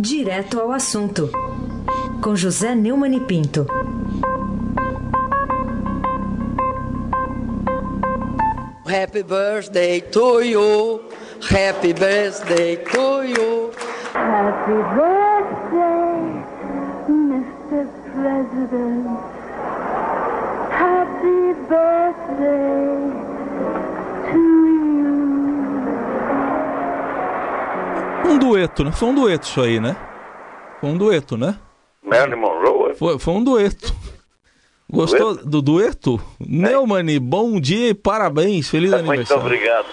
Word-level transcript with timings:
Direto 0.00 0.60
ao 0.60 0.70
assunto, 0.70 1.28
com 2.22 2.36
José 2.36 2.72
Neumann 2.72 3.16
e 3.16 3.20
Pinto. 3.20 3.66
Happy 8.86 9.24
birthday 9.24 10.00
to 10.00 10.40
you. 10.40 11.00
Happy 11.50 11.92
birthday 11.92 12.76
to 12.76 13.24
you. 13.24 13.72
Happy 14.14 14.78
birthday, 14.94 16.44
Mr. 17.08 17.88
President. 18.14 19.18
Happy 20.70 21.54
birthday 21.68 22.98
to 24.30 24.38
you. 24.38 24.78
Um 28.28 28.38
dueto, 28.38 28.84
né? 28.84 28.92
Foi 28.92 29.08
um 29.08 29.14
dueto 29.14 29.46
isso 29.46 29.60
aí, 29.60 29.80
né? 29.80 29.96
Foi 30.80 30.90
um 30.90 30.96
dueto, 30.96 31.36
né? 31.36 31.56
Marilyn 32.02 32.36
Monroe? 32.36 32.94
Foi, 32.94 33.18
foi 33.18 33.34
um 33.34 33.42
dueto. 33.42 33.94
Gostou 34.90 35.34
do 35.34 35.60
dueto? 35.60 36.20
Neumani, 36.40 37.18
bom 37.18 37.60
dia 37.60 37.90
e 37.90 37.94
parabéns. 37.94 38.68
Feliz 38.70 38.90
Muito 38.90 39.08
aniversário. 39.08 39.42
obrigado. 39.42 39.86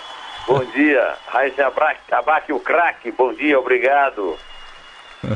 Bom 0.48 0.64
dia. 0.76 1.16
Raíssa 1.28 1.72
Abaque, 2.12 2.54
o 2.54 2.60
craque. 2.60 3.12
Bom 3.12 3.34
dia, 3.34 3.60
obrigado. 3.60 4.38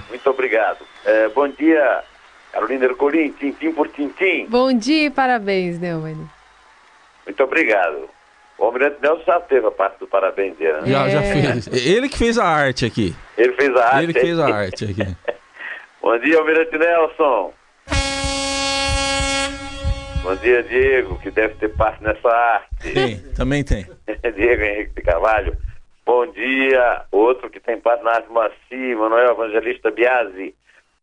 Muito 0.10 0.30
obrigado. 0.30 0.80
É, 1.04 1.28
bom 1.30 1.48
dia, 1.48 2.04
Carolina 2.52 2.86
Ercolim, 2.86 3.32
tintim 3.32 3.72
por 3.72 3.88
tintim. 3.90 4.46
Bom 4.48 4.72
dia 4.72 5.06
e 5.08 5.10
parabéns, 5.10 5.80
Neumann. 5.80 6.30
Muito 7.26 7.44
obrigado. 7.44 8.08
O 8.60 8.66
Almirante 8.66 8.98
Nelson 9.02 9.24
já 9.26 9.40
teve 9.40 9.66
a 9.68 9.72
parte 9.72 10.00
do 10.00 10.08
parabéns 10.08 10.56
dele, 10.58 10.82
né? 10.82 10.88
Já, 10.88 11.10
já 11.10 11.22
É. 11.22 11.34
fez. 11.34 11.68
Ele 11.88 12.10
que 12.10 12.18
fez 12.18 12.38
a 12.38 12.46
arte 12.46 12.86
aqui. 12.86 13.16
Ele 13.38 13.54
fez 13.54 13.76
a 13.76 13.86
arte. 13.86 14.04
Ele 14.04 14.14
que 14.14 14.20
fez 14.20 14.40
a 14.40 14.48
arte 14.54 14.84
aqui. 14.86 15.16
Bom 16.02 16.18
dia, 16.20 16.38
Almirante 16.38 16.78
Nelson. 16.78 17.54
Bom 20.24 20.36
dia, 20.36 20.62
Diego, 20.64 21.18
que 21.20 21.32
deve 21.32 21.56
ter 21.56 21.70
parte 21.76 22.04
nessa 22.04 22.28
arte. 22.30 22.94
Tem, 22.94 23.18
também 23.36 23.64
tem. 23.64 23.86
Diego 24.36 24.64
Henrique 24.64 24.94
de 24.96 25.02
Carvalho. 25.02 25.58
Bom 26.06 26.28
dia, 26.28 27.04
outro 27.12 27.50
que 27.50 27.60
tem 27.60 27.80
parte 27.80 28.04
na 28.04 28.12
arte 28.12 28.32
Maci, 28.32 28.96
Manuel 28.96 29.32
Evangelista 29.32 29.90
Biasi. 29.92 30.54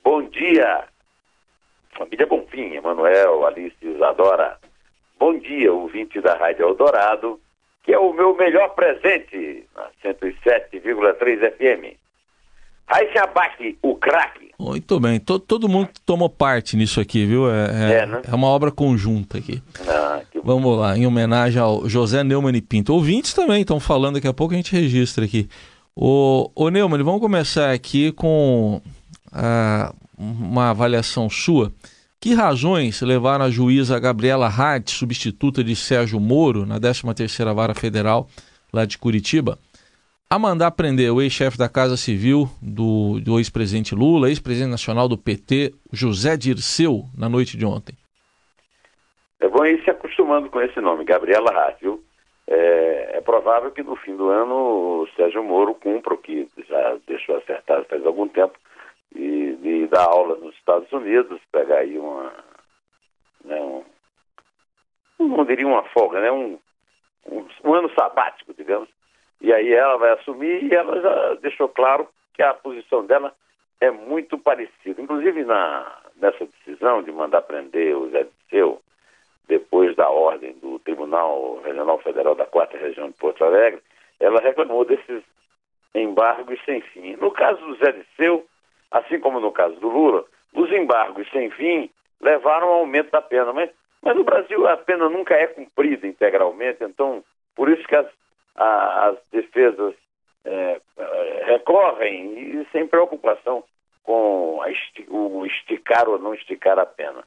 Bom 0.04 0.22
dia, 0.28 0.84
família 1.96 2.26
Bonfim, 2.26 2.74
Emanuel, 2.74 3.46
Alice 3.46 3.76
Isadora. 3.80 4.58
Bom 5.18 5.38
dia, 5.38 5.72
ouvinte 5.72 6.20
da 6.20 6.34
Rádio 6.36 6.66
Eldorado, 6.68 7.40
que 7.86 7.92
é 7.92 7.98
o 7.98 8.12
meu 8.12 8.36
melhor 8.36 8.74
presente 8.74 9.64
na 9.74 9.86
107,3 10.04 11.52
FM. 11.56 11.96
Raíssa 12.88 13.22
Abaque, 13.24 13.78
o 13.82 13.94
craque. 13.96 14.50
Muito 14.58 14.98
bem. 15.00 15.18
To- 15.20 15.38
todo 15.38 15.68
mundo 15.68 15.88
tomou 16.04 16.28
parte 16.28 16.76
nisso 16.76 17.00
aqui, 17.00 17.24
viu? 17.24 17.50
É, 17.50 17.66
é- 17.66 17.92
É, 18.02 18.06
né? 18.06 18.22
é 18.30 18.34
uma 18.34 18.48
obra 18.48 18.70
conjunta 18.70 19.38
aqui. 19.38 19.62
Ah. 19.88 20.20
Vamos 20.42 20.78
lá, 20.78 20.96
em 20.96 21.06
homenagem 21.06 21.60
ao 21.60 21.88
José 21.88 22.22
Neumann 22.22 22.54
e 22.56 22.60
Pinto. 22.60 22.92
Ouvintes 22.92 23.32
também 23.34 23.62
estão 23.62 23.80
falando, 23.80 24.14
daqui 24.14 24.28
a 24.28 24.32
pouco 24.34 24.54
a 24.54 24.56
gente 24.56 24.72
registra 24.72 25.24
aqui. 25.24 25.48
O, 25.94 26.50
o 26.54 26.68
Neumann, 26.70 27.02
vamos 27.02 27.20
começar 27.20 27.72
aqui 27.72 28.12
com 28.12 28.80
ah, 29.32 29.92
uma 30.18 30.70
avaliação 30.70 31.28
sua. 31.28 31.72
Que 32.20 32.34
razões 32.34 33.00
levaram 33.02 33.44
a 33.44 33.50
juíza 33.50 34.00
Gabriela 34.00 34.46
Hart, 34.46 34.90
substituta 34.90 35.62
de 35.62 35.76
Sérgio 35.76 36.18
Moro, 36.18 36.64
na 36.64 36.80
13ª 36.80 37.54
Vara 37.54 37.74
Federal 37.74 38.26
lá 38.72 38.84
de 38.84 38.98
Curitiba, 38.98 39.58
a 40.28 40.38
mandar 40.38 40.72
prender 40.72 41.12
o 41.12 41.22
ex-chefe 41.22 41.56
da 41.56 41.68
Casa 41.68 41.96
Civil 41.96 42.48
do, 42.60 43.20
do 43.20 43.38
ex-presidente 43.38 43.94
Lula, 43.94 44.28
ex-presidente 44.28 44.70
nacional 44.70 45.08
do 45.08 45.16
PT, 45.16 45.72
José 45.92 46.36
Dirceu, 46.36 47.04
na 47.16 47.28
noite 47.28 47.56
de 47.56 47.64
ontem? 47.64 47.94
É 49.38 49.48
bom 49.48 49.64
ir 49.64 49.82
se 49.84 49.90
acostumando 49.90 50.50
com 50.50 50.60
esse 50.60 50.80
nome, 50.80 51.04
Gabriela 51.04 51.50
Haas, 51.52 51.76
viu? 51.80 52.02
É, 52.48 53.18
é 53.18 53.20
provável 53.20 53.70
que 53.70 53.82
no 53.82 53.94
fim 53.96 54.16
do 54.16 54.28
ano 54.28 54.54
o 54.54 55.08
Sérgio 55.16 55.44
Moro 55.44 55.74
cumpra 55.74 56.14
o 56.14 56.18
que 56.18 56.48
já 56.68 56.96
deixou 57.06 57.36
acertado 57.36 57.84
faz 57.88 58.04
algum 58.06 58.28
tempo 58.28 58.56
e, 59.16 59.56
de 59.56 59.86
dar 59.88 60.04
aula 60.04 60.36
nos 60.36 60.54
Estados 60.54 60.90
Unidos, 60.92 61.40
pegar 61.50 61.78
aí 61.78 61.98
uma. 61.98 62.32
Né, 63.44 63.60
um, 63.60 63.84
não 65.18 65.44
diria 65.44 65.66
uma 65.66 65.82
folga, 65.84 66.20
né? 66.20 66.30
Um, 66.30 66.58
um, 67.30 67.46
um 67.64 67.74
ano 67.74 67.90
sabático, 67.98 68.54
digamos. 68.54 68.88
E 69.40 69.52
aí 69.52 69.72
ela 69.72 69.96
vai 69.96 70.12
assumir 70.12 70.64
e 70.64 70.74
ela 70.74 71.00
já 71.00 71.34
deixou 71.36 71.68
claro 71.68 72.08
que 72.34 72.42
a 72.42 72.54
posição 72.54 73.04
dela 73.04 73.32
é 73.80 73.90
muito 73.90 74.38
parecida. 74.38 75.00
Inclusive 75.00 75.44
na, 75.44 76.00
nessa 76.16 76.46
decisão 76.46 77.02
de 77.02 77.12
mandar 77.12 77.42
prender 77.42 77.96
o 77.96 78.08
Zé 78.10 78.24
Disseu, 78.24 78.80
depois 79.48 79.94
da 79.94 80.08
ordem 80.08 80.52
do 80.54 80.78
Tribunal 80.80 81.60
Regional 81.62 81.98
Federal 81.98 82.34
da 82.34 82.46
Quarta 82.46 82.76
Região 82.76 83.08
de 83.08 83.16
Porto 83.16 83.44
Alegre, 83.44 83.80
ela 84.18 84.40
reclamou 84.40 84.84
desses 84.84 85.22
embargos 85.94 86.58
sem 86.64 86.80
fim. 86.80 87.16
No 87.16 87.30
caso 87.30 87.60
do 87.64 87.76
Zé 87.76 87.92
Disseu, 87.92 88.46
assim 88.90 89.18
como 89.20 89.40
no 89.40 89.52
caso 89.52 89.74
do 89.80 89.88
Lula, 89.88 90.24
os 90.54 90.70
embargos 90.72 91.28
sem 91.30 91.50
fim 91.50 91.90
levaram 92.20 92.68
ao 92.68 92.78
aumento 92.80 93.10
da 93.10 93.20
pena. 93.22 93.52
Mas, 93.52 93.70
mas 94.02 94.16
no 94.16 94.24
Brasil 94.24 94.66
a 94.66 94.76
pena 94.76 95.08
nunca 95.08 95.34
é 95.34 95.46
cumprida 95.46 96.06
integralmente, 96.06 96.82
então 96.82 97.22
por 97.54 97.68
isso 97.68 97.86
que 97.86 97.94
as, 97.96 98.06
a- 98.54 99.08
as 99.08 99.18
defesas 99.30 99.94
é, 100.44 100.80
é, 100.98 101.42
recorrem 101.46 102.60
e 102.60 102.66
sem 102.72 102.86
preocupação 102.86 103.64
com 104.04 104.60
esti- 104.66 105.06
o 105.08 105.44
esticar 105.44 106.08
ou 106.08 106.18
não 106.18 106.32
esticar 106.34 106.78
a 106.78 106.86
pena. 106.86 107.24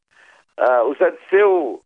Ah, 0.57 0.83
o 0.83 0.93
Zé 0.95 1.11
Disseu 1.11 1.81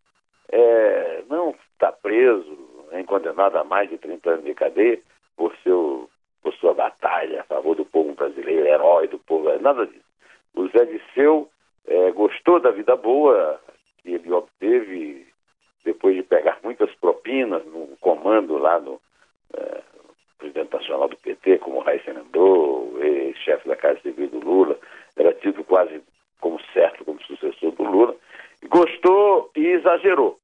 é, 0.52 1.24
não 1.30 1.56
está 1.74 1.92
preso, 1.92 2.58
nem 2.92 3.04
condenado 3.04 3.58
a 3.58 3.64
mais 3.64 3.90
de 3.90 3.98
30 3.98 4.30
anos 4.30 4.46
de 4.46 4.54
cadeia 4.54 5.00
por, 5.36 5.56
seu, 5.64 6.08
por 6.44 6.54
sua 6.56 6.74
batalha 6.74 7.42
a 7.42 7.46
favor 7.46 7.76
do 7.76 7.86
povo 7.86 8.14
brasileiro, 8.14 8.68
herói 8.68 9.08
do 9.08 9.18
povo, 9.18 9.50
é 9.50 9.58
nada 9.58 9.88
disso. 9.88 10.04
O 10.54 10.68
Zé 10.68 10.86
Disseu 10.86 11.50
é, 11.88 12.12
gostou 12.12 12.60
da 12.60 12.70
vida 12.70 12.96
boa 12.96 13.60
que 14.02 14.12
ele 14.12 14.32
obteve 14.32 15.26
depois 15.84 16.16
de 16.16 16.24
pegar 16.24 16.60
muitas 16.62 16.94
propinas 16.96 17.66
no 17.66 17.88
comando 18.00 18.58
lá 18.58 18.80
no 18.80 19.02
é, 19.54 19.82
presidente 20.38 20.74
nacional 20.74 21.08
do 21.08 21.18
PT, 21.18 21.60
como 21.60 21.80
Raíssa 21.80 22.14
Nandô, 22.14 22.98
ex-chefe 23.02 23.68
da 23.68 23.76
Casa 23.76 24.00
Civil 24.02 24.28
do 24.30 24.40
Lula, 24.40 24.78
era 25.16 25.34
tido 25.34 25.64
quase 25.64 26.02
como 26.40 26.60
certo 26.74 27.06
como 27.06 27.22
sucessor 27.24 27.72
do 27.72 27.84
Lula, 27.84 28.16
gostou 28.68 29.50
e 29.56 29.66
exagerou. 29.66 30.38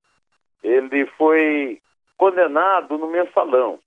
Ele 0.63 1.05
foi 1.17 1.81
condenado 2.17 2.97
no 2.97 3.07
mensalão. 3.07 3.79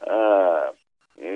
Ah, 0.00 0.72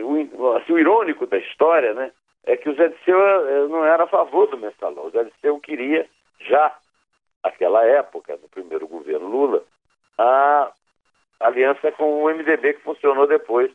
o, 0.02 0.56
assim, 0.56 0.72
o 0.72 0.78
irônico 0.78 1.26
da 1.26 1.38
história, 1.38 1.94
né, 1.94 2.12
é 2.44 2.56
que 2.56 2.68
o 2.68 2.74
Zé 2.74 2.88
Disseu 2.88 3.20
eh, 3.20 3.68
não 3.68 3.84
era 3.84 4.04
a 4.04 4.08
favor 4.08 4.46
do 4.48 4.58
mensalão. 4.58 5.06
O 5.06 5.10
Zé 5.10 5.24
Disseu 5.24 5.58
queria, 5.60 6.08
já 6.40 6.76
naquela 7.44 7.84
época, 7.84 8.38
no 8.40 8.48
primeiro 8.48 8.86
governo 8.86 9.28
Lula, 9.28 9.62
a 10.16 10.72
aliança 11.40 11.92
com 11.92 12.22
o 12.22 12.28
MDB 12.28 12.74
que 12.74 12.82
funcionou 12.82 13.26
depois 13.26 13.70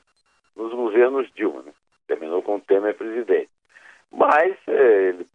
nos 0.55 0.73
governos 0.73 1.31
Dilma. 1.33 1.61
Né? 1.63 1.71
Terminou 2.07 2.41
com 2.41 2.55
o 2.55 2.61
Temer 2.61 2.95
presidente. 2.95 3.49
Mas 4.11 4.55
eh, 4.67 5.09
ele, 5.09 5.27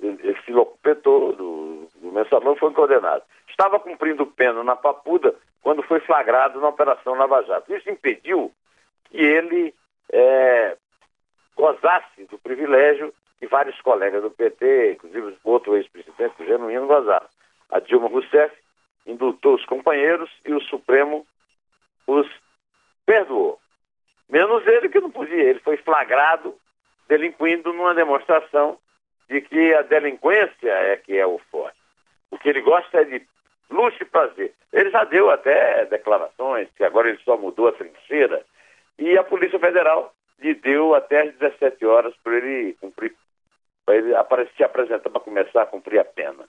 ele, 0.00 0.38
se 0.44 0.52
locupetou 0.52 1.32
do, 1.32 1.88
do 1.96 2.12
mensalão 2.12 2.56
foi 2.56 2.72
condenado. 2.72 3.22
Estava 3.48 3.78
cumprindo 3.80 4.24
pena 4.26 4.62
na 4.62 4.76
Papuda 4.76 5.34
quando 5.62 5.82
foi 5.82 6.00
flagrado 6.00 6.60
na 6.60 6.68
Operação 6.68 7.14
Lava 7.14 7.42
Jato. 7.42 7.74
Isso 7.74 7.90
impediu 7.90 8.52
que 9.04 9.18
ele 9.18 9.74
eh, 10.12 10.76
gozasse 11.56 12.24
do 12.30 12.38
privilégio 12.38 13.12
que 13.38 13.46
vários 13.46 13.80
colegas 13.82 14.22
do 14.22 14.30
PT, 14.30 14.92
inclusive 14.92 15.36
outro 15.44 15.76
ex-presidente, 15.76 16.34
o 16.40 16.46
Genuíno, 16.46 16.86
gozaram. 16.86 17.26
A 17.70 17.78
Dilma 17.80 18.08
Rousseff 18.08 18.54
indultou 19.06 19.54
os 19.54 19.64
companheiros 19.66 20.30
e 20.44 20.52
o 20.52 20.60
Supremo 20.62 21.26
os 22.06 22.26
perdoou. 23.06 23.58
Menos 24.28 24.66
ele 24.66 24.88
que 24.88 25.00
não 25.00 25.10
podia. 25.10 25.42
Ele 25.42 25.60
foi 25.60 25.76
flagrado 25.78 26.54
delinquindo 27.08 27.72
numa 27.72 27.94
demonstração 27.94 28.78
de 29.28 29.40
que 29.40 29.74
a 29.74 29.82
delinquência 29.82 30.70
é 30.70 30.96
que 30.96 31.16
é 31.16 31.26
o 31.26 31.38
forte. 31.50 31.78
O 32.30 32.38
que 32.38 32.48
ele 32.48 32.60
gosta 32.60 33.00
é 33.00 33.04
de 33.04 33.26
luxo 33.70 34.02
e 34.02 34.06
prazer. 34.06 34.52
Ele 34.72 34.90
já 34.90 35.04
deu 35.04 35.30
até 35.30 35.86
declarações 35.86 36.68
que 36.76 36.84
agora 36.84 37.08
ele 37.08 37.18
só 37.24 37.36
mudou 37.36 37.68
a 37.68 37.72
trincheira 37.72 38.44
e 38.98 39.16
a 39.16 39.24
Polícia 39.24 39.58
Federal 39.58 40.12
lhe 40.40 40.54
deu 40.54 40.94
até 40.94 41.22
às 41.22 41.34
17 41.34 41.84
horas 41.86 42.14
para 42.22 42.36
ele 42.36 42.74
cumprir, 42.74 43.14
para 43.84 43.96
ele 43.96 44.14
se 44.56 44.64
apresentar 44.64 45.10
para 45.10 45.20
começar 45.20 45.62
a 45.62 45.66
cumprir 45.66 45.98
a 45.98 46.04
pena. 46.04 46.44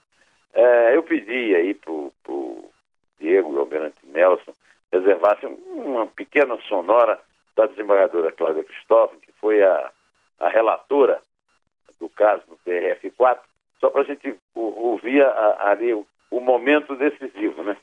É, 0.52 0.96
eu 0.96 1.02
pedi 1.02 1.54
aí 1.54 1.74
para 1.74 1.92
o 1.92 2.70
Diego 3.18 3.52
e 3.52 3.56
o 3.56 3.60
Almirante 3.60 3.98
Nelson 4.04 4.52
reservassem 4.92 5.48
uma 5.68 6.06
pequena 6.06 6.56
sonora 6.62 7.20
da 7.56 7.66
desembargadora 7.66 8.32
Cláudia 8.32 8.64
Cristóvão, 8.64 9.20
que 9.20 9.32
foi 9.32 9.62
a, 9.62 9.92
a 10.40 10.48
relatora 10.48 11.20
do 12.00 12.08
caso 12.08 12.42
do 12.48 12.58
TRF4, 12.66 13.38
só 13.78 13.90
para 13.90 14.00
a 14.02 14.04
gente 14.04 14.34
ouvir 14.54 15.22
ali 15.58 15.92
o, 15.92 16.06
o, 16.30 16.40
momento 16.40 16.96
decisivo, 16.96 17.62
né? 17.62 17.76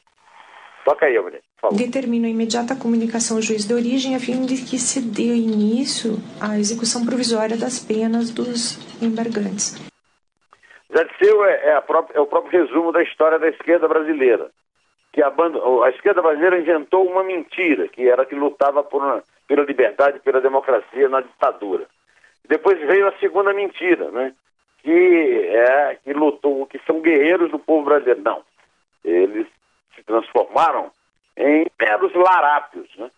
Toca 0.83 1.05
aí, 1.05 1.15
Aurélia, 1.15 1.41
Determina 1.71 2.27
a 2.27 2.29
imediata 2.29 2.75
comunicação 2.75 3.37
ao 3.37 3.41
juiz 3.41 3.65
de 3.65 3.73
origem 3.73 4.15
a 4.15 4.19
fim 4.19 4.45
de 4.45 4.63
que 4.63 4.77
se 4.77 5.01
dê 5.01 5.33
início 5.35 6.17
à 6.39 6.57
execução 6.59 7.03
provisória 7.03 7.57
das 7.57 7.79
penas 7.79 8.29
dos 8.29 8.77
embargantes. 9.01 9.75
Zé 10.95 11.03
Disseu 11.03 11.43
é, 11.43 11.69
é, 11.69 11.81
própria, 11.81 12.17
é, 12.17 12.21
o 12.21 12.27
próprio 12.27 12.61
resumo 12.61 12.91
da 12.91 13.01
história 13.01 13.39
da 13.39 13.49
esquerda 13.49 13.87
brasileira. 13.87 14.51
Que 15.11 15.23
a, 15.23 15.31
banda, 15.31 15.59
a 15.83 15.89
esquerda 15.89 16.21
brasileira 16.21 16.59
inventou 16.59 17.05
uma 17.07 17.23
mentira, 17.23 17.87
que 17.87 18.07
era 18.07 18.23
que 18.23 18.35
lutava 18.35 18.87
uma, 18.91 19.23
pela 19.47 19.63
liberdade, 19.63 20.19
pela 20.19 20.39
democracia 20.39 21.09
na 21.09 21.21
ditadura. 21.21 21.87
Depois 22.47 22.79
veio 22.79 23.07
a 23.07 23.17
segunda 23.17 23.51
mentira, 23.51 24.11
né? 24.11 24.33
Que 24.83 25.49
é 25.49 25.97
que 26.03 26.13
lutou, 26.13 26.67
que 26.67 26.79
são 26.85 27.01
guerreiros 27.01 27.49
do 27.49 27.57
povo 27.57 27.85
brasileiro. 27.85 28.21
Não. 28.21 28.43
Eles 29.03 29.47
se 29.95 30.03
transformaram 30.03 30.91
em 31.37 31.67
meros 31.79 32.13
larápios, 32.13 32.89
né? 32.97 33.09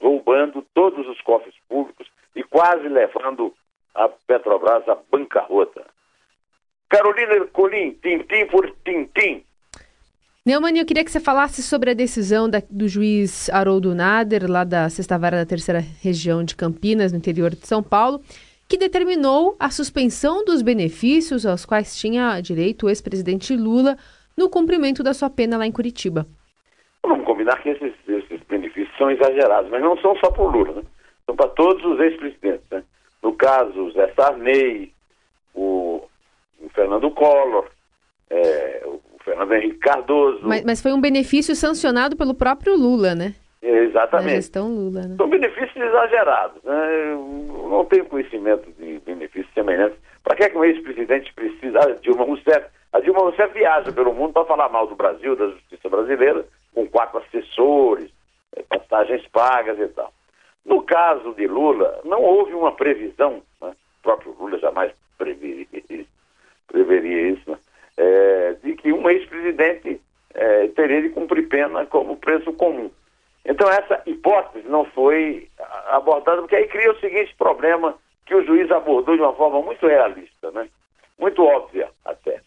roubando 0.00 0.64
todos 0.74 1.06
os 1.08 1.20
cofres 1.22 1.54
públicos 1.68 2.06
e 2.34 2.42
quase 2.42 2.88
levando 2.88 3.52
a 3.94 4.08
Petrobras 4.08 4.88
à 4.88 4.96
bancarrota. 5.10 5.84
Carolina 6.88 7.46
Colim, 7.46 7.92
tintim 8.02 8.46
por 8.46 8.70
tintim. 8.84 9.44
Neumann, 10.44 10.78
eu 10.78 10.86
queria 10.86 11.04
que 11.04 11.10
você 11.10 11.18
falasse 11.18 11.60
sobre 11.60 11.90
a 11.90 11.94
decisão 11.94 12.48
da, 12.48 12.62
do 12.70 12.86
juiz 12.86 13.50
Haroldo 13.50 13.94
Nader, 13.96 14.48
lá 14.48 14.62
da 14.62 14.88
Sexta 14.88 15.18
Vara 15.18 15.38
da 15.38 15.46
Terceira 15.46 15.80
Região 15.80 16.44
de 16.44 16.54
Campinas, 16.54 17.10
no 17.10 17.18
interior 17.18 17.50
de 17.50 17.66
São 17.66 17.82
Paulo, 17.82 18.22
que 18.68 18.78
determinou 18.78 19.56
a 19.58 19.70
suspensão 19.70 20.44
dos 20.44 20.62
benefícios 20.62 21.44
aos 21.44 21.66
quais 21.66 21.96
tinha 21.96 22.40
direito 22.40 22.86
o 22.86 22.88
ex-presidente 22.88 23.56
Lula 23.56 23.96
no 24.36 24.48
cumprimento 24.48 25.02
da 25.02 25.12
sua 25.12 25.28
pena 25.28 25.56
lá 25.56 25.66
em 25.66 25.72
Curitiba. 25.72 26.26
Vamos 27.06 27.24
combinar 27.24 27.62
que 27.62 27.70
esses, 27.70 27.92
esses 28.08 28.40
benefícios 28.48 28.96
são 28.96 29.10
exagerados, 29.10 29.70
mas 29.70 29.82
não 29.82 29.96
são 29.98 30.16
só 30.16 30.30
para 30.30 30.42
o 30.42 30.50
Lula, 30.50 30.72
né? 30.72 30.82
são 31.24 31.36
para 31.36 31.48
todos 31.48 31.84
os 31.84 32.00
ex-presidentes. 32.00 32.66
Né? 32.70 32.82
No 33.22 33.32
caso, 33.32 33.92
Zé 33.92 34.12
Sarney, 34.14 34.92
o 35.54 36.06
o 36.60 36.68
Fernando 36.70 37.10
Collor, 37.10 37.66
é, 38.30 38.82
o 38.84 39.00
Fernando 39.24 39.52
Henrique 39.54 39.78
Cardoso. 39.78 40.40
Mas, 40.42 40.64
mas, 40.64 40.82
foi 40.82 40.92
um 40.92 41.00
benefício 41.00 41.54
sancionado 41.54 42.16
pelo 42.16 42.34
próprio 42.34 42.76
Lula, 42.76 43.14
né? 43.14 43.34
Exatamente. 43.62 44.28
Na 44.28 44.34
gestão 44.36 44.68
Lula, 44.68 45.02
né? 45.02 45.16
São 45.16 45.28
benefícios 45.28 45.76
exagerados. 45.76 46.62
Né? 46.62 47.12
Eu 47.12 47.68
não 47.70 47.84
tenho 47.84 48.04
conhecimento 48.06 48.70
de 48.78 49.00
benefícios 49.04 49.52
semelhantes. 49.54 49.98
Para 50.22 50.36
que, 50.36 50.44
é 50.44 50.50
que 50.50 50.58
um 50.58 50.64
ex-presidente 50.64 51.32
precisa? 51.34 51.78
A 51.80 51.92
Dilma 51.94 52.24
Rousseff, 52.24 52.66
a 52.92 53.00
Dilma 53.00 53.20
Rousseff 53.20 53.52
viaja 53.54 53.92
pelo 53.92 54.14
mundo 54.14 54.32
para 54.32 54.44
falar 54.44 54.68
mal 54.68 54.86
do 54.86 54.94
Brasil, 54.94 55.36
da 55.36 55.48
justiça 55.48 55.88
brasileira, 55.88 56.44
com 56.76 56.86
quatro 56.86 57.18
assessores, 57.18 58.10
é, 58.54 58.62
passagens 58.62 59.26
pagas 59.28 59.78
e 59.80 59.88
tal. 59.88 60.12
No 60.62 60.82
caso 60.82 61.32
de 61.32 61.46
Lula, 61.46 62.00
não 62.04 62.22
houve 62.22 62.52
uma 62.52 62.72
previsão, 62.72 63.42
né? 63.62 63.70
o 63.70 64.02
próprio 64.02 64.36
Lula 64.38 64.58
jamais 64.58 64.92
preveria 65.16 65.66
isso, 67.30 67.50
né? 67.50 67.58
é, 67.96 68.56
de 68.62 68.74
que 68.74 68.92
um 68.92 69.08
ex-presidente 69.08 69.98
é, 70.34 70.68
teria 70.68 71.00
de 71.00 71.08
cumprir 71.08 71.48
pena 71.48 71.86
como 71.86 72.18
preso 72.18 72.52
comum. 72.52 72.90
Então 73.42 73.70
essa 73.70 74.02
hipótese 74.04 74.68
não 74.68 74.84
foi 74.84 75.48
abordada, 75.86 76.42
porque 76.42 76.56
aí 76.56 76.68
cria 76.68 76.92
o 76.92 77.00
seguinte 77.00 77.34
problema 77.38 77.94
que 78.26 78.34
o 78.34 78.44
juiz 78.44 78.70
abordou 78.70 79.16
de 79.16 79.22
uma 79.22 79.32
forma 79.32 79.62
muito 79.62 79.86
realista, 79.86 80.50
né? 80.50 80.68
muito 81.18 81.42
óbvia 81.42 81.88
até. 82.04 82.42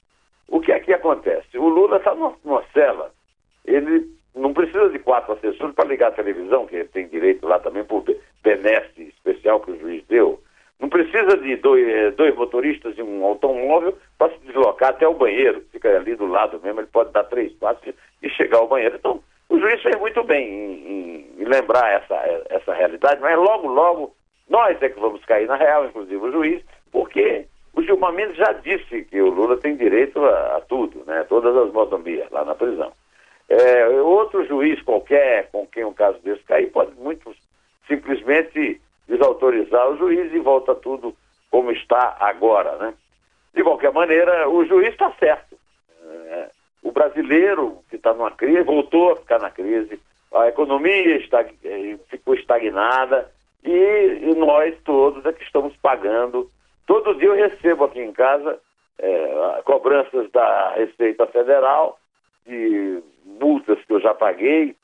O 0.48 0.60
que 0.60 0.72
é 0.72 0.80
que 0.80 0.94
acontece? 0.94 1.58
O 1.58 1.68
Lula 1.68 1.98
está 1.98 2.14
numa 2.14 2.64
cela, 2.74 3.12
ele 3.66 4.19
não 4.40 4.54
precisa 4.54 4.90
de 4.90 5.00
quatro 5.00 5.34
assessores 5.34 5.76
para 5.76 5.88
ligar 5.88 6.08
a 6.08 6.16
televisão, 6.16 6.66
que 6.66 6.84
tem 6.86 7.08
direito 7.08 7.46
lá 7.46 7.60
também 7.60 7.84
por 7.84 8.04
benesse 8.44 9.02
especial 9.02 9.60
que 9.60 9.72
o 9.72 9.80
juiz 9.80 10.04
deu. 10.08 10.42
Não 10.80 10.88
precisa 10.88 11.36
de 11.38 11.58
dois, 11.58 11.86
eh, 11.88 12.12
dois 12.12 12.34
motoristas 12.36 12.98
e 12.98 13.04
um 13.04 13.26
automóvel 13.26 13.98
para 14.18 14.32
se 14.32 14.40
deslocar 14.46 14.92
até 14.92 15.06
o 15.06 15.14
banheiro. 15.14 15.62
Fica 15.74 15.90
ali 15.94 16.16
do 16.16 16.26
lado 16.26 16.60
mesmo, 16.64 16.80
ele 16.80 16.88
pode 16.88 17.12
dar 17.12 17.26
três 17.26 17.52
passos 17.54 17.94
e 18.24 18.30
chegar 18.30 18.60
ao 18.60 18.68
banheiro. 18.68 18.96
Então, 18.96 19.22
o 19.50 19.60
juiz 19.60 19.82
fez 19.82 20.00
muito 20.00 20.24
bem 20.24 20.48
em, 20.48 20.88
em, 20.88 21.42
em 21.42 21.44
lembrar 21.44 21.92
essa, 21.92 22.16
essa 22.50 22.74
realidade, 22.74 23.20
mas 23.20 23.38
logo, 23.38 23.68
logo, 23.68 24.16
nós 24.50 24.82
é 24.82 24.88
que 24.88 25.00
vamos 25.00 25.24
cair 25.26 25.48
na 25.48 25.58
real, 25.58 25.86
inclusive 25.86 26.16
o 26.16 26.32
juiz, 26.32 26.64
porque 26.92 27.46
o 27.74 27.84
Gilmar 27.84 28.14
Mendes 28.14 28.38
já 28.38 28.54
disse 28.54 29.04
que 29.04 29.22
o 29.22 29.30
Lula 29.30 29.58
tem 29.58 29.76
direito 29.76 30.24
a, 30.24 30.58
a 30.58 30.62
tudo, 30.62 31.04
né? 31.06 31.26
Todas 31.28 31.56
as 31.58 31.74
mordomias 31.74 32.30
lá 32.32 32.46
na 32.46 32.56
prisão. 32.56 32.94
É, 33.50 33.88
outro 34.01 34.46
juiz 34.46 34.80
qualquer 34.84 35.50
com 35.51 35.66
quem 35.66 35.84
um 35.84 35.94
caso 35.94 36.19
desse 36.19 36.44
cair 36.44 36.72
pode 36.72 36.94
muito 37.00 37.34
simplesmente 37.88 38.80
desautorizar 39.07 39.90
o 39.90 39.98
juiz 39.98 40.31
e 40.31 40.40
volta 40.40 40.75
tudo 40.75 41.16
como 41.50 41.72
está 41.72 42.16
agora, 42.19 42.75
né? 42.78 42.94
De 43.54 43.63
qualquer 43.63 43.92
maneira, 43.92 44.48
o 44.48 44.63
juiz 44.66 44.90
está 44.90 45.12
certo. 45.13 45.57
É, 46.06 46.50
o 46.84 46.92
brasileiro 46.92 47.80
que 47.90 47.96
está 47.96 48.13
numa 48.13 48.30
crise 48.30 48.62
voltou 48.62 49.12
a 49.12 49.16
ficar 49.16 49.40
na 49.40 49.50
crise, 49.50 50.00
a 50.31 50.48
economia 50.48 51.18
está, 51.18 51.42
é, 51.42 51.98
ficou 52.07 52.36
estagnada 52.36 53.31
e, 53.63 53.72
e, 53.72 54.36
nós 54.36 54.75
todos 54.84 55.25
é 55.25 55.34
que 55.34 55.44
estamos 55.44 55.75
pagando. 55.78 56.50
Todo 56.86 57.16
dia 57.16 57.30
eu 57.30 57.36
recebo 57.36 57.86
aqui 57.86 58.00
em 58.00 58.13
casa 58.13 58.60
é, 59.00 59.62
cobranças 59.66 60.30
da 60.31 60.74
Receita 60.75 61.25
Federal 61.28 62.00
de 62.45 63.02
multas 63.40 63.80
que 63.86 63.94
eu 63.94 64.00
já 64.00 64.14
paguei, 64.14 64.76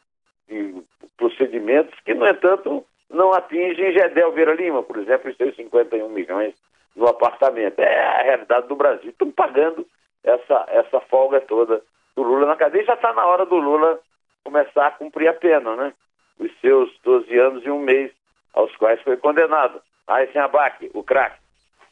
de 0.48 0.75
procedimentos 1.18 1.98
que, 2.06 2.13
no 2.13 2.28
entanto, 2.28 2.86
não 3.10 3.34
atinge 3.34 3.94
Gedel 3.94 4.31
Vieira 4.31 4.54
Lima, 4.54 4.84
por 4.84 4.98
exemplo, 4.98 5.31
os 5.31 5.38
seus 5.38 5.56
51 5.56 6.10
milhões 6.10 6.54
no 6.96 7.07
apartamento. 7.07 7.80
É 7.80 8.06
a 8.06 8.24
realidade 8.24 8.68
do 8.68 8.75
Brasil. 8.75 9.10
Estão 9.10 9.31
pagando 9.31 9.86
essa, 10.24 10.66
essa 10.69 11.00
folga 11.02 11.42
toda 11.42 11.81
do 12.16 12.24
Lula 12.24 12.48
na 12.48 12.56
cadeia. 12.56 12.86
Já 12.86 12.94
está 12.94 13.13
na 13.13 13.25
hora 13.25 13.46
do 13.46 13.56
Lula 13.56 14.00
começar 14.44 14.88
a 14.88 14.92
cumprir 14.92 15.28
a 15.28 15.34
pena, 15.34 15.75
né? 15.75 15.94
Os 16.40 16.52
seus 16.60 16.90
12 17.04 17.38
anos 17.38 17.66
e 17.66 17.69
um 17.69 17.80
mês 17.80 18.12
aos 18.54 18.75
quais 18.78 19.02
foi 19.02 19.18
condenado. 19.18 19.81
Aí 20.07 20.31
sem 20.31 20.42
abaque, 20.42 20.90
o 20.94 21.04
craque. 21.04 21.40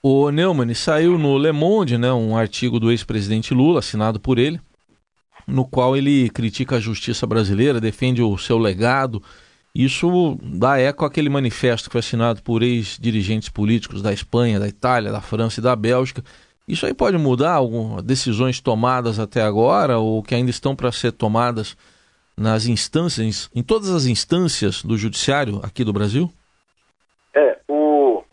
O 0.02 0.30
Neumann 0.32 0.74
saiu 0.74 1.18
no 1.18 1.38
Le 1.38 1.54
Monde, 1.54 1.98
né, 1.98 2.12
um 2.12 2.36
artigo 2.36 2.78
do 2.78 2.92
ex-presidente 2.92 3.54
Lula, 3.54 3.80
assinado 3.80 4.20
por 4.20 4.38
ele, 4.38 4.60
no 5.48 5.66
qual 5.66 5.96
ele 5.96 6.30
critica 6.30 6.78
a 6.78 6.80
justiça 6.80 7.28
brasileira, 7.28 7.82
defende 7.82 8.22
o 8.22 8.38
seu 8.38 8.58
legado, 8.58 9.22
isso 9.76 10.38
dá 10.42 10.78
eco 10.78 11.04
àquele 11.04 11.30
manifesto 11.30 11.90
que 11.90 11.94
foi 11.94 12.00
assinado 12.00 12.44
por 12.44 12.62
ex-dirigentes 12.62 13.50
políticos 13.50 14.04
da 14.04 14.14
Espanha, 14.14 14.60
da 14.60 14.68
Itália, 14.68 15.12
da 15.12 15.20
França 15.20 15.60
e 15.60 15.64
da 15.64 15.76
Bélgica. 15.76 16.24
Isso 16.68 16.86
aí 16.86 16.94
pode 16.94 17.18
mudar 17.18 17.54
algumas 17.54 18.04
decisões 18.04 18.60
tomadas 18.60 19.20
até 19.20 19.42
agora 19.42 19.98
ou 19.98 20.22
que 20.22 20.36
ainda 20.36 20.52
estão 20.52 20.76
para 20.76 20.92
ser 20.92 21.12
tomadas 21.12 21.76
nas 22.38 22.68
instâncias, 22.68 23.50
em 23.54 23.64
todas 23.64 23.90
as 23.90 24.06
instâncias 24.06 24.84
do 24.84 24.96
judiciário 24.96 25.60
aqui 25.64 25.84
do 25.84 25.92
Brasil? 25.92 26.32
É, 27.34 27.60
o, 27.68 28.24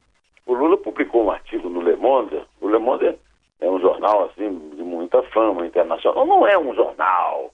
o 0.47 0.55
Lula 0.55 0.77
publicou 0.77 1.25
um 1.25 1.31
artigo 1.31 1.71
no 1.71 1.81
Le 1.81 1.97
Monde. 1.97 2.39
O 2.61 2.69
Le 2.69 2.79
Monde 2.79 3.07
é 3.07 3.17
um 3.69 3.81
jornal 3.81 4.25
assim 4.27 4.59
de 4.77 4.83
muita 4.83 5.23
fama 5.25 5.67
internacional. 5.67 6.25
Não 6.25 6.47
é 6.47 6.59
um 6.59 6.75
jornal 6.75 7.51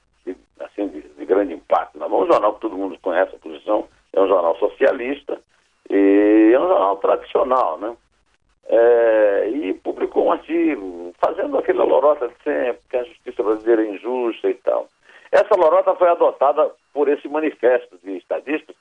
assim, 0.61 0.89
de, 0.89 1.01
de 1.03 1.25
grande 1.25 1.55
impacto. 1.55 1.99
Não 1.99 2.07
é 2.07 2.25
um 2.25 2.27
jornal 2.27 2.55
que 2.55 2.61
todo 2.61 2.77
mundo 2.77 2.99
conhece 3.01 3.35
a 3.35 3.39
posição, 3.39 3.87
é 4.13 4.21
um 4.21 4.29
jornal 4.29 4.57
socialista 4.57 5.41
e 5.91 6.53
é 6.55 6.59
um 6.59 6.69
jornal 6.69 6.97
tradicional, 6.97 7.79
né? 7.79 7.97
É, 8.69 9.49
e 9.49 9.75
publicou 9.75 10.27
um 10.27 10.33
artigo 10.33 11.15
fazendo 11.21 11.57
aquela 11.57 11.85
lorota 11.85 12.27
de 12.27 12.35
sempre, 12.43 12.81
que 12.91 12.97
a 12.97 13.05
justiça 13.05 13.43
brasileira 13.43 13.85
é 13.85 13.95
injusta 13.95 14.51
e 14.51 14.55
tal. 14.55 14.89
Essa 15.31 15.55
lorota 15.55 15.95
foi 15.95 16.09
adotada 16.09 16.71
por 16.93 17.09
esse 17.09 17.29
manifesto 17.29 17.97
de 18.03 18.17
estadistas 18.17 18.75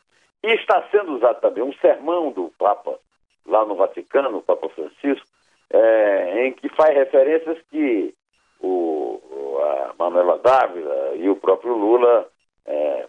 e 0.43 0.53
está 0.53 0.83
sendo 0.89 1.15
usado 1.15 1.39
também 1.39 1.63
um 1.63 1.73
sermão 1.73 2.31
do 2.31 2.51
Papa 2.57 2.97
lá 3.45 3.63
no 3.65 3.75
Vaticano, 3.75 4.37
o 4.37 4.41
Papa 4.41 4.69
Francisco, 4.69 5.27
é, 5.71 6.45
em 6.45 6.53
que 6.53 6.69
faz 6.69 6.95
referências 6.95 7.57
que 7.69 8.13
o, 8.59 9.21
a 9.61 9.93
Manuela 9.97 10.37
Dávila 10.39 11.15
e 11.15 11.29
o 11.29 11.35
próprio 11.35 11.73
Lula 11.73 12.27
é, 12.65 13.07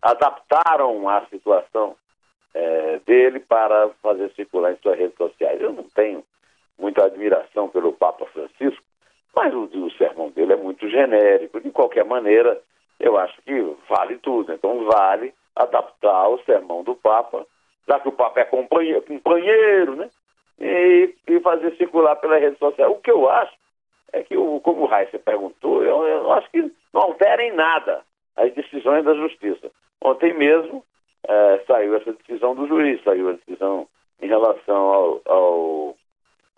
adaptaram 0.00 1.08
a 1.08 1.24
situação 1.26 1.96
é, 2.54 2.98
dele 3.06 3.40
para 3.40 3.90
fazer 4.02 4.30
circular 4.32 4.72
em 4.72 4.76
suas 4.76 4.98
redes 4.98 5.16
sociais. 5.16 5.60
Eu 5.60 5.72
não 5.72 5.84
tenho 5.94 6.24
muita 6.78 7.04
admiração 7.04 7.68
pelo 7.68 7.92
Papa 7.92 8.26
Francisco, 8.26 8.82
mas 9.34 9.54
o, 9.54 9.64
o 9.64 9.90
sermão 9.92 10.30
dele 10.30 10.52
é 10.52 10.56
muito 10.56 10.88
genérico. 10.88 11.60
De 11.60 11.70
qualquer 11.70 12.04
maneira, 12.04 12.60
eu 13.00 13.16
acho 13.16 13.40
que 13.42 13.76
vale 13.88 14.18
tudo. 14.18 14.52
Então, 14.52 14.84
vale 14.84 15.32
adaptar 15.54 16.28
o 16.28 16.42
sermão 16.44 16.82
do 16.82 16.94
Papa, 16.94 17.46
já 17.88 18.00
que 18.00 18.08
o 18.08 18.12
Papa 18.12 18.40
é 18.40 18.44
companheiro, 18.44 19.02
companheiro 19.02 19.96
né? 19.96 20.10
E, 20.60 21.14
e 21.26 21.40
fazer 21.40 21.74
circular 21.76 22.16
pela 22.16 22.38
rede 22.38 22.58
social. 22.58 22.92
O 22.92 23.00
que 23.00 23.10
eu 23.10 23.28
acho 23.28 23.52
é 24.12 24.22
que, 24.22 24.36
o, 24.36 24.60
como 24.60 24.82
o 24.82 24.86
Raíssa 24.86 25.18
perguntou, 25.18 25.82
eu, 25.82 26.04
eu 26.04 26.32
acho 26.32 26.50
que 26.50 26.70
não 26.92 27.02
altera 27.02 27.42
em 27.42 27.52
nada 27.52 28.02
as 28.36 28.52
decisões 28.54 29.04
da 29.04 29.14
justiça. 29.14 29.70
Ontem 30.00 30.34
mesmo 30.34 30.84
é, 31.26 31.64
saiu 31.66 31.96
essa 31.96 32.12
decisão 32.12 32.54
do 32.54 32.66
juiz, 32.66 33.02
saiu 33.02 33.30
a 33.30 33.32
decisão 33.32 33.88
em 34.20 34.28
relação 34.28 34.76
ao, 34.76 35.22
ao 35.26 35.96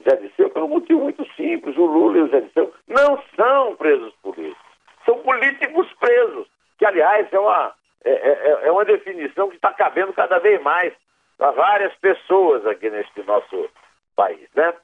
Zé 0.02 0.16
Disseu, 0.16 0.50
por 0.50 0.62
um 0.62 0.68
motivo 0.68 1.00
muito 1.00 1.24
simples. 1.34 1.76
O 1.76 1.86
Lula 1.86 2.18
e 2.18 2.22
o 2.22 2.28
Zé 2.28 2.40
Disseu 2.40 2.72
não 2.88 3.22
são 3.36 3.76
presos 3.76 4.12
políticos, 4.22 4.72
são 5.04 5.18
políticos 5.20 5.92
presos, 5.98 6.46
que, 6.78 6.84
aliás, 6.84 7.26
é 7.32 7.38
uma, 7.38 7.72
é, 8.04 8.10
é, 8.10 8.58
é 8.64 8.72
uma 8.72 8.84
definição 8.84 9.48
que 9.48 9.56
está 9.56 9.72
cabendo 9.72 10.12
cada 10.12 10.38
vez 10.38 10.60
mais 10.62 10.92
para 11.38 11.50
várias 11.52 11.94
pessoas 11.96 12.66
aqui 12.66 12.90
neste 12.90 13.22
nosso 13.22 13.68
país, 14.14 14.48
né? 14.54 14.74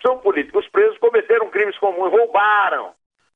São 0.00 0.18
políticos 0.18 0.68
presos, 0.68 0.98
cometeram 0.98 1.50
crimes 1.50 1.76
comuns, 1.78 2.10
roubaram, 2.10 2.92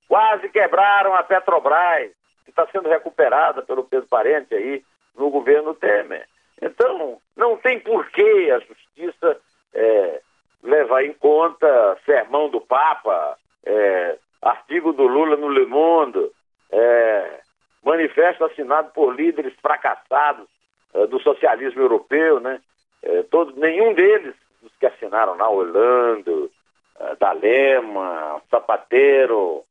quase 0.08 0.48
quebraram 0.48 1.14
a 1.14 1.22
Petrobras, 1.22 2.10
que 2.44 2.50
está 2.50 2.66
sendo 2.68 2.88
recuperada 2.88 3.62
pelo 3.62 3.84
Pedro 3.84 4.08
Parente 4.08 4.54
aí 4.54 4.82
no 5.16 5.30
governo 5.30 5.74
Temer. 5.74 6.26
Então, 6.60 7.18
não 7.36 7.56
tem 7.56 7.80
porquê 7.80 8.52
a 8.54 8.58
justiça 8.60 9.40
é, 9.74 10.20
levar 10.62 11.04
em 11.04 11.12
conta 11.12 11.98
sermão 12.04 12.48
do 12.48 12.60
Papa, 12.60 13.36
é, 13.64 14.18
artigo 14.40 14.92
do 14.92 15.04
Lula 15.04 15.36
no 15.36 15.48
Le 15.48 15.66
Monde, 15.66 16.30
é, 16.70 17.40
manifesto 17.84 18.44
assinado 18.44 18.92
por 18.92 19.14
líderes 19.14 19.54
fracassados 19.60 20.48
é, 20.94 21.06
do 21.06 21.20
socialismo 21.20 21.82
europeu, 21.82 22.40
né? 22.40 22.60
É, 23.02 23.22
todos, 23.24 23.56
nenhum 23.56 23.94
deles, 23.94 24.34
os 24.62 24.72
que 24.76 24.86
assinaram 24.86 25.36
lá, 25.36 25.50
Orlando, 25.50 26.50
é, 26.98 27.16
Dalema, 27.16 28.40
Zapatero, 28.50 29.64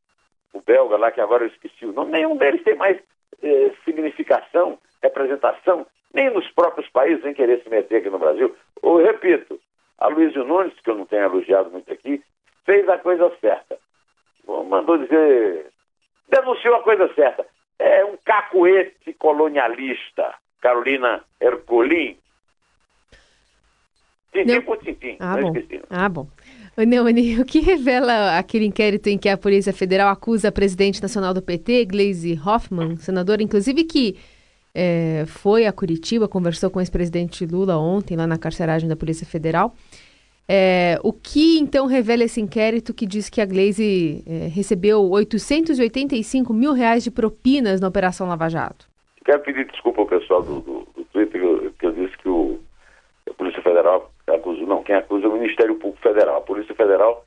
o 0.54 0.62
belga 0.62 0.98
lá, 0.98 1.12
que 1.12 1.22
agora 1.22 1.44
eu 1.44 1.48
esqueci 1.48 1.86
o 1.86 1.94
nome, 1.94 2.12
nenhum 2.12 2.36
deles 2.36 2.64
tem 2.64 2.76
mais 2.76 3.00
eh, 3.42 3.72
significação, 3.86 4.78
representação, 5.02 5.88
nem 6.14 6.30
nos 6.30 6.50
próprios 6.52 6.90
países, 6.90 7.24
em 7.26 7.34
querer 7.34 7.64
se 7.64 7.70
meter 7.70 7.98
aqui 7.98 8.10
no 8.10 8.20
Brasil. 8.20 8.56
Eu 8.84 8.98
repito, 8.98 9.60
a 9.98 10.08
Luísio 10.08 10.44
Nunes, 10.44 10.74
que 10.82 10.90
eu 10.90 10.96
não 10.96 11.06
tenho 11.06 11.24
elogiado 11.24 11.70
muito 11.70 11.92
aqui, 11.92 12.22
fez 12.66 12.88
a 12.90 12.98
coisa 12.98 13.32
certa. 13.40 13.78
Mandou 14.46 14.98
dizer, 14.98 15.72
denunciou 16.28 16.76
a 16.76 16.84
coisa 16.84 17.12
certa. 17.14 17.46
É 17.80 18.04
um 18.04 18.18
cacoete 18.24 19.14
colonialista, 19.14 20.36
Carolina 20.62 21.24
Ercolim. 21.40 22.18
Tintim 24.32 24.62
por 24.62 24.78
tintim, 24.78 25.18
ah, 25.20 25.36
não 25.36 25.52
bom. 25.52 25.60
esqueci. 25.60 25.82
Ah, 25.90 26.08
bom. 26.08 26.28
Ô, 26.78 26.84
Neumani, 26.84 27.40
o 27.42 27.46
que 27.46 27.60
revela 27.60 28.38
aquele 28.38 28.66
inquérito 28.66 29.08
em 29.08 29.18
que 29.18 29.28
a 29.28 29.38
Polícia 29.38 29.74
Federal 29.74 30.10
acusa 30.10 30.48
a 30.48 30.52
presidente 30.52 31.02
nacional 31.02 31.34
do 31.34 31.42
PT, 31.42 31.86
Gleisi 31.86 32.40
Hoffmann, 32.46 32.96
senadora, 32.98 33.44
inclusive, 33.44 33.84
que 33.84 34.16
é, 34.74 35.26
foi 35.28 35.66
a 35.66 35.74
Curitiba, 35.74 36.28
conversou 36.28 36.70
com 36.70 36.80
o 36.80 36.82
ex-presidente 36.82 37.46
Lula 37.46 37.78
ontem, 37.78 38.16
lá 38.16 38.26
na 38.26 38.38
carceragem 38.38 38.88
da 38.88 38.96
Polícia 38.96 39.28
Federal. 39.28 39.74
É, 40.48 40.98
o 41.04 41.14
que 41.14 41.60
então 41.60 41.86
revela 41.86 42.24
esse 42.24 42.42
inquérito 42.42 42.94
que 42.94 43.06
diz 43.06 43.30
que 43.30 43.42
a 43.42 43.46
Gleisi 43.46 44.24
é, 44.26 44.48
recebeu 44.48 45.10
885 45.10 46.54
mil 46.54 46.74
reais 46.74 47.04
de 47.04 47.12
propinas 47.12 47.80
na 47.80 47.88
Operação 47.88 48.28
Lava 48.28 48.50
Jato? 48.50 48.90
Quero 49.24 49.40
pedir 49.42 49.66
desculpa 49.68 50.02
ao 50.02 50.08
pessoal 50.08 50.42
do, 50.42 50.60
do, 50.62 50.88
do 50.96 51.06
Twitter, 51.06 51.40
que 51.40 51.48
eu, 51.48 51.74
que 51.78 51.86
eu 51.86 51.92
disse 51.92 52.18
que 52.18 52.28
o, 52.28 52.60
a 53.30 53.34
Polícia 53.34 53.62
Federal 53.62 54.12
acusa, 54.36 54.62
não, 54.62 54.84
quem 54.84 54.96
acusa 54.96 55.26
é 55.26 55.30
o 55.30 55.34
Ministério 55.34 55.76
Público 55.76 56.02
Federal. 56.02 56.38
A 56.38 56.42
Polícia 56.42 56.76
Federal 56.76 57.26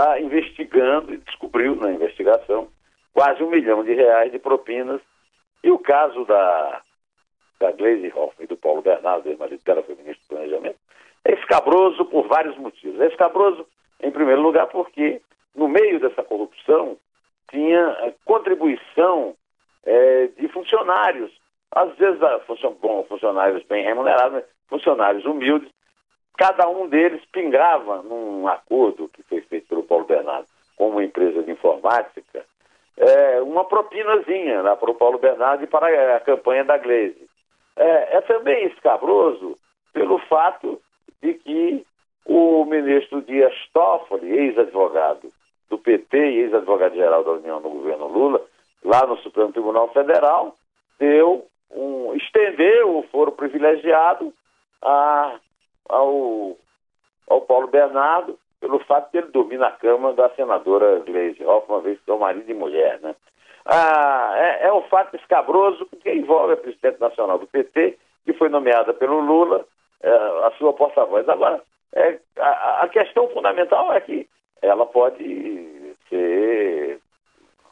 está 0.00 0.20
investigando 0.20 1.12
e 1.12 1.18
descobriu 1.18 1.74
na 1.76 1.92
investigação 1.92 2.68
quase 3.12 3.42
um 3.42 3.50
milhão 3.50 3.84
de 3.84 3.92
reais 3.92 4.32
de 4.32 4.38
propinas. 4.38 5.00
E 5.62 5.70
o 5.70 5.78
caso 5.78 6.24
da, 6.24 6.80
da 7.58 7.70
Gleisi 7.72 8.08
Hoffmann 8.08 8.44
e 8.44 8.46
do 8.46 8.56
Paulo 8.56 8.80
Bernardo, 8.80 9.28
ex-marido 9.28 9.62
dela 9.62 9.82
foi 9.82 9.94
ministro 9.94 10.24
do 10.24 10.28
Planejamento, 10.28 10.78
é 11.24 11.34
escabroso 11.34 12.04
por 12.06 12.26
vários 12.26 12.56
motivos. 12.56 13.00
É 13.00 13.08
escabroso, 13.08 13.66
em 14.02 14.10
primeiro 14.10 14.40
lugar, 14.40 14.68
porque 14.68 15.20
no 15.54 15.68
meio 15.68 16.00
dessa 16.00 16.22
corrupção 16.22 16.96
tinha 17.50 17.96
eh, 18.00 18.14
contribuição 18.24 19.34
eh, 19.84 20.30
de 20.38 20.48
funcionários, 20.48 21.30
às 21.72 21.94
vezes 21.96 22.20
ah, 22.22 22.40
bom, 22.80 23.04
funcionários 23.04 23.62
bem 23.64 23.84
remunerados, 23.84 24.42
funcionários 24.68 25.24
humildes, 25.24 25.70
cada 26.36 26.68
um 26.68 26.88
deles 26.88 27.22
pingava 27.32 28.02
num 28.02 28.48
acordo 28.48 29.08
que 29.08 29.22
foi 29.24 29.40
feito 29.42 29.68
pelo 29.68 29.82
Paulo 29.82 30.04
Bernardo 30.04 30.46
com 30.76 30.88
uma 30.88 31.04
empresa 31.04 31.42
de 31.42 31.50
informática, 31.50 32.44
é, 32.96 33.40
uma 33.42 33.64
propinazinha 33.64 34.62
lá 34.62 34.76
para 34.76 34.90
o 34.90 34.94
Paulo 34.94 35.18
Bernardo 35.18 35.64
e 35.64 35.66
para 35.66 36.16
a 36.16 36.20
campanha 36.20 36.64
da 36.64 36.78
Gleisi. 36.78 37.28
É, 37.76 38.16
é 38.16 38.20
também 38.22 38.66
escabroso 38.66 39.58
pelo 39.92 40.18
fato 40.20 40.80
de 41.22 41.34
que 41.34 41.86
o 42.24 42.64
ministro 42.64 43.22
Dias 43.22 43.54
Toffoli, 43.72 44.30
ex-advogado 44.30 45.32
do 45.68 45.78
PT 45.78 46.16
e 46.16 46.38
ex-advogado-geral 46.40 47.24
da 47.24 47.32
União 47.32 47.60
no 47.60 47.70
governo 47.70 48.06
Lula, 48.06 48.42
lá 48.84 49.06
no 49.06 49.16
Supremo 49.18 49.52
Tribunal 49.52 49.88
Federal, 49.92 50.56
deu 50.98 51.46
um, 51.70 52.14
estendeu 52.14 52.98
o 52.98 53.02
foro 53.04 53.32
privilegiado 53.32 54.32
a, 54.82 55.36
ao, 55.88 56.56
ao 57.28 57.40
Paulo 57.42 57.68
Bernardo 57.68 58.38
pelo 58.60 58.78
fato 58.80 59.10
de 59.10 59.18
ele 59.18 59.28
dormir 59.28 59.58
na 59.58 59.70
cama 59.70 60.12
da 60.12 60.28
senadora 60.30 61.00
Gleisi 61.00 61.44
Hoffmann, 61.44 61.80
vez 61.80 61.98
que 62.00 62.10
é 62.10 62.14
o 62.14 62.20
marido 62.20 62.50
e 62.50 62.54
mulher, 62.54 63.00
né? 63.00 63.14
Ah, 63.64 64.32
é, 64.36 64.66
é 64.66 64.72
um 64.72 64.82
fato 64.82 65.16
escabroso 65.16 65.86
porque 65.86 66.12
envolve 66.12 66.54
a 66.54 66.56
presidente 66.56 67.00
nacional 67.00 67.38
do 67.38 67.46
PT, 67.46 67.98
que 68.24 68.32
foi 68.34 68.48
nomeada 68.48 68.92
pelo 68.92 69.20
Lula, 69.20 69.64
é, 70.02 70.10
a 70.10 70.52
sua 70.58 70.72
porta-voz. 70.72 71.28
Agora, 71.28 71.62
é, 71.94 72.18
a, 72.38 72.84
a 72.84 72.88
questão 72.88 73.28
fundamental 73.28 73.92
é 73.92 74.00
que 74.00 74.28
ela 74.62 74.86
pode 74.86 75.94
ser, 76.08 77.00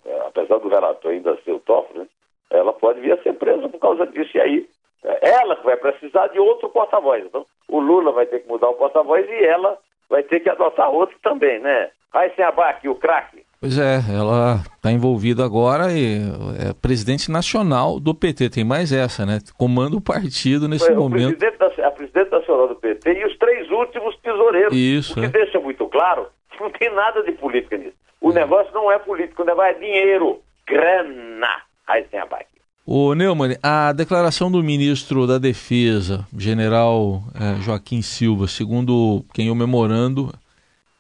é, 0.04 0.20
apesar 0.26 0.58
do 0.58 0.68
relator 0.68 1.10
ainda 1.10 1.36
ser 1.42 1.52
o 1.52 1.60
Toffoli, 1.60 2.00
né, 2.00 2.06
ela 2.50 2.72
pode 2.72 3.00
vir 3.00 3.12
a 3.12 3.22
ser 3.22 3.34
presa 3.34 3.68
por 3.68 3.78
causa 3.78 4.06
disso. 4.06 4.36
E 4.36 4.40
aí, 4.40 4.68
é, 5.04 5.30
ela 5.30 5.54
vai 5.62 5.76
precisar 5.76 6.28
de 6.28 6.38
outro 6.38 6.68
porta-voz. 6.68 7.24
Então, 7.24 7.44
o 7.68 7.80
Lula 7.80 8.12
vai 8.12 8.26
ter 8.26 8.40
que 8.40 8.48
mudar 8.48 8.68
o 8.68 8.74
porta-voz 8.74 9.26
e 9.28 9.44
ela 9.44 9.78
vai 10.08 10.22
ter 10.22 10.40
que 10.40 10.48
adotar 10.48 10.90
outro 10.90 11.16
também, 11.22 11.60
né? 11.60 11.90
Aí 12.12 12.30
sem 12.34 12.44
abaque, 12.44 12.88
o 12.88 12.94
craque. 12.94 13.44
Pois 13.60 13.76
é, 13.76 13.98
ela 14.16 14.62
está 14.76 14.90
envolvida 14.90 15.44
agora 15.44 15.92
e 15.92 16.18
é 16.58 16.72
presidente 16.80 17.30
nacional 17.30 17.98
do 18.00 18.14
PT. 18.14 18.50
Tem 18.50 18.64
mais 18.64 18.92
essa, 18.92 19.26
né? 19.26 19.40
Comanda 19.58 19.96
o 19.96 20.00
partido 20.00 20.68
nesse 20.68 20.86
Foi 20.86 20.94
momento. 20.94 21.36
presidente 21.36 21.58
da, 21.58 21.88
a 21.88 21.90
presidente 21.90 22.30
nacional 22.30 22.68
do 22.68 22.76
PT 22.76 23.12
e 23.12 23.26
os 23.26 23.36
três 23.36 23.68
últimos 23.70 24.16
tesoureiros. 24.20 24.72
Isso, 24.74 25.12
O 25.12 25.20
que 25.20 25.26
é. 25.26 25.28
deixa 25.28 25.58
muito 25.60 25.86
claro 25.88 26.28
que 26.50 26.60
não 26.62 26.70
tem 26.70 26.92
nada 26.94 27.22
de 27.22 27.32
política 27.32 27.76
nisso. 27.76 27.96
O 28.20 28.32
negócio 28.32 28.72
não 28.72 28.90
é 28.90 28.98
político, 28.98 29.42
o 29.42 29.46
negócio 29.46 29.70
é 29.70 29.74
dinheiro, 29.74 30.40
grana. 30.66 31.62
Abaque. 31.88 32.59
O 32.90 33.14
Neumann, 33.14 33.57
a 33.62 33.92
declaração 33.92 34.50
do 34.50 34.62
ministro 34.62 35.26
da 35.26 35.37
Defesa, 35.37 36.26
general 36.37 37.23
eh, 37.35 37.61
Joaquim 37.61 38.00
Silva, 38.00 38.49
segundo 38.49 39.25
quem 39.35 39.50
o 39.50 39.54
memorando, 39.54 40.35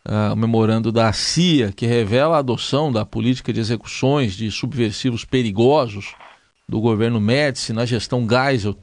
ah, 0.04 0.32
o 0.34 0.36
memorando 0.36 0.92
da 0.92 1.10
CIA, 1.12 1.72
que 1.72 1.86
revela 1.86 2.36
a 2.36 2.40
adoção 2.40 2.92
da 2.92 3.06
política 3.06 3.54
de 3.54 3.60
execuções 3.60 4.34
de 4.34 4.50
subversivos 4.50 5.24
perigosos 5.24 6.14
do 6.68 6.78
governo 6.78 7.18
Médici 7.18 7.72
na 7.72 7.86
gestão 7.86 8.26
Geisel, 8.28 8.76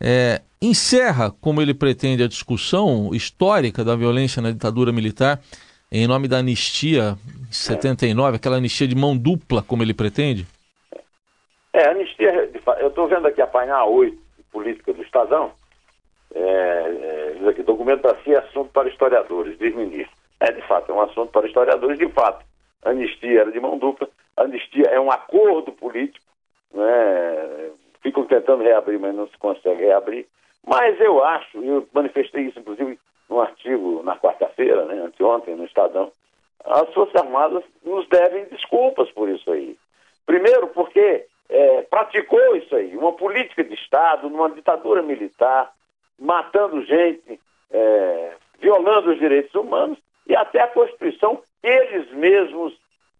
eh, 0.00 0.40
encerra, 0.60 1.30
como 1.30 1.60
ele 1.60 1.74
pretende, 1.74 2.22
a 2.22 2.28
discussão 2.28 3.10
histórica 3.14 3.84
da 3.84 3.94
violência 3.94 4.40
na 4.40 4.50
ditadura 4.50 4.92
militar 4.92 5.42
em 5.90 6.06
nome 6.06 6.26
da 6.26 6.38
anistia 6.38 7.16
em 7.48 7.52
79, 7.52 8.36
aquela 8.36 8.56
anistia 8.56 8.88
de 8.88 8.94
mão 8.94 9.16
dupla, 9.16 9.62
como 9.62 9.82
ele 9.82 9.94
pretende? 9.94 10.46
É, 11.76 11.90
anistia, 11.90 12.50
eu 12.78 12.88
estou 12.88 13.06
vendo 13.06 13.28
aqui 13.28 13.42
a 13.42 13.46
página 13.46 13.84
8 13.84 14.16
de 14.38 14.42
política 14.44 14.94
do 14.94 15.02
Estadão, 15.02 15.52
é, 16.34 16.40
é, 16.40 17.48
aqui, 17.50 17.62
CIA 18.24 18.36
é 18.36 18.38
assunto 18.38 18.72
para 18.72 18.88
historiadores, 18.88 19.58
diz 19.58 19.74
ministro. 19.74 20.16
É, 20.40 20.50
de 20.52 20.62
fato, 20.62 20.90
é 20.90 20.94
um 20.94 21.02
assunto 21.02 21.30
para 21.30 21.46
historiadores, 21.46 21.98
de 21.98 22.08
fato. 22.08 22.46
Anistia 22.82 23.42
era 23.42 23.52
de 23.52 23.60
mão 23.60 23.76
dupla, 23.76 24.08
anistia 24.38 24.86
é 24.86 24.98
um 24.98 25.10
acordo 25.10 25.70
político, 25.70 26.24
né? 26.72 27.72
ficam 28.00 28.24
tentando 28.24 28.62
reabrir, 28.62 28.98
mas 28.98 29.14
não 29.14 29.28
se 29.28 29.36
consegue 29.36 29.82
reabrir. 29.82 30.26
Mas 30.66 30.98
eu 30.98 31.22
acho, 31.22 31.62
eu 31.62 31.86
manifestei 31.92 32.44
isso, 32.44 32.58
inclusive, 32.58 32.98
num 33.28 33.38
artigo 33.38 34.02
na 34.02 34.16
quarta-feira, 34.16 34.86
né, 34.86 34.94
anteontem, 35.02 35.54
no 35.54 35.66
Estadão, 35.66 36.10
as 36.64 36.88
Forças 36.94 37.16
Armadas 37.16 37.64
nos 37.84 38.08
devem 38.08 38.46
desculpas 38.46 39.10
por 39.10 39.28
isso 39.28 39.52
aí. 39.52 39.76
Primeiro, 40.24 40.68
porque 40.68 41.26
é, 41.48 41.82
praticou 41.82 42.56
isso 42.56 42.74
aí, 42.74 42.96
uma 42.96 43.12
política 43.36 43.64
de 43.64 43.74
Estado, 43.74 44.30
numa 44.30 44.50
ditadura 44.50 45.02
militar, 45.02 45.70
matando 46.18 46.82
gente, 46.86 47.38
é, 47.70 48.32
violando 48.58 49.10
os 49.10 49.18
direitos 49.18 49.54
humanos 49.54 49.98
e 50.26 50.34
até 50.34 50.62
a 50.62 50.68
Constituição 50.68 51.36
que 51.36 51.68
eles 51.68 52.10
mesmos 52.12 52.74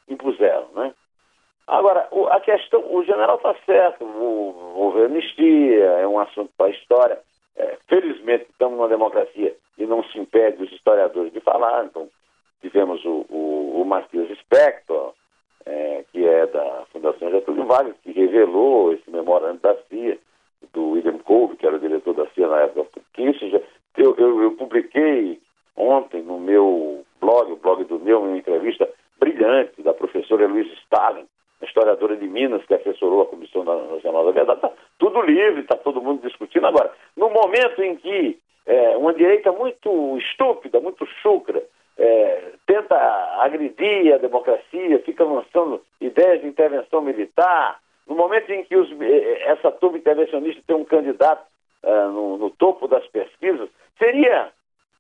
impuseram. 0.09 0.69
Né? 0.75 0.95
Agora, 1.67 2.09
a 2.31 2.41
questão, 2.41 2.83
o 2.95 3.05
general 3.05 3.37
está 3.37 3.55
certo, 3.67 4.05
houve 4.05 5.05
anistia, 5.05 5.85
é 5.85 6.09
um 6.09 6.19
assunto 6.19 6.51
para 6.57 6.67
a 6.67 6.71
história. 6.71 7.19
É, 7.55 7.77
felizmente 7.87 8.47
estamos 8.51 8.79
numa 8.79 8.89
democracia 8.89 9.55
e 9.77 9.85
não 9.85 10.03
se 10.05 10.19
impede 10.19 10.63
os 10.63 10.73
historiadores 10.73 11.33
de 11.33 11.41
falar. 11.41 11.85
Então, 11.85 12.09
tivemos 12.63 13.05
o, 13.05 13.27
o, 13.29 13.83
o 13.83 13.85
Matias 13.85 14.31
Spector, 14.39 15.13
é, 15.67 16.05
que 16.13 16.25
é 16.25 16.47
da 16.47 16.85
Fundação 16.93 17.31
Getúlio 17.31 17.67
Vargas, 17.67 17.95
que 18.03 18.13
revelou 18.13 18.93
esse 18.93 19.11
memorando 19.11 19.61
da 19.61 19.75
CIA, 19.89 20.19
do 20.73 20.91
William 20.93 21.19
Cove, 21.19 21.57
que 21.57 21.67
era 21.67 21.77
o 21.77 21.81
diretor 21.81 22.15
da 22.15 22.27
CIA 22.29 22.49
na 22.49 22.61
época, 22.63 23.01
Kissinger. 23.13 23.63
Eu, 23.97 24.15
eu, 24.17 24.43
eu 24.43 24.53
publiquei 24.53 25.41
ontem 25.77 26.23
no 26.23 26.39
meu 26.39 27.05
blog, 27.21 27.53
o 27.53 27.57
blog 27.57 27.85
do 27.85 27.99
meu, 27.99 28.23
uma 28.23 28.37
entrevista 28.37 28.89
brilhante 29.19 29.83
da 29.83 29.93
professora 29.93 30.47
Luiz 30.47 30.71
Stalin, 30.83 31.27
historiadora 31.63 32.17
de 32.17 32.27
Minas, 32.27 32.65
que 32.67 32.75
assessorou 32.75 33.23
a 33.23 33.27
Comissão 33.27 33.65
Nacional 33.65 34.25
da 34.27 34.31
Verdade. 34.31 34.59
Está 34.59 34.73
tudo 34.99 35.23
livre, 35.23 35.63
está 35.63 35.77
todo 35.77 36.03
mundo 36.03 36.27
discutindo. 36.27 36.67
Agora, 36.67 36.93
no 37.17 37.31
momento 37.31 37.83
em 37.83 37.97
que 37.97 38.39
é, 38.67 38.97
uma 38.97 39.15
direita 39.15 39.53
muito 39.53 40.19
estúpida, 40.19 40.81
muito 40.81 41.07
chucra, 41.23 41.63
é, 41.99 42.53
tenta 42.67 42.97
agredir 43.41 44.15
a 44.15 44.19
democracia, 44.19 44.99
fica 45.01 45.25
lançando 45.25 45.83
ideias 46.01 46.41
de 46.41 46.49
intervenção 46.49 47.01
militar, 47.01 47.81
no 48.07 48.15
momento 48.15 48.51
em 48.51 48.65
que 48.65 48.77
os, 48.77 48.89
essa 49.47 49.71
turma 49.73 49.99
intervencionista 49.99 50.63
tem 50.67 50.77
um 50.77 50.85
candidato 50.85 51.45
uh, 51.83 52.11
no, 52.13 52.39
no, 52.39 52.51
topo 52.51 52.87
das 52.87 53.07
pesquisas, 53.09 53.69
seria 53.99 54.51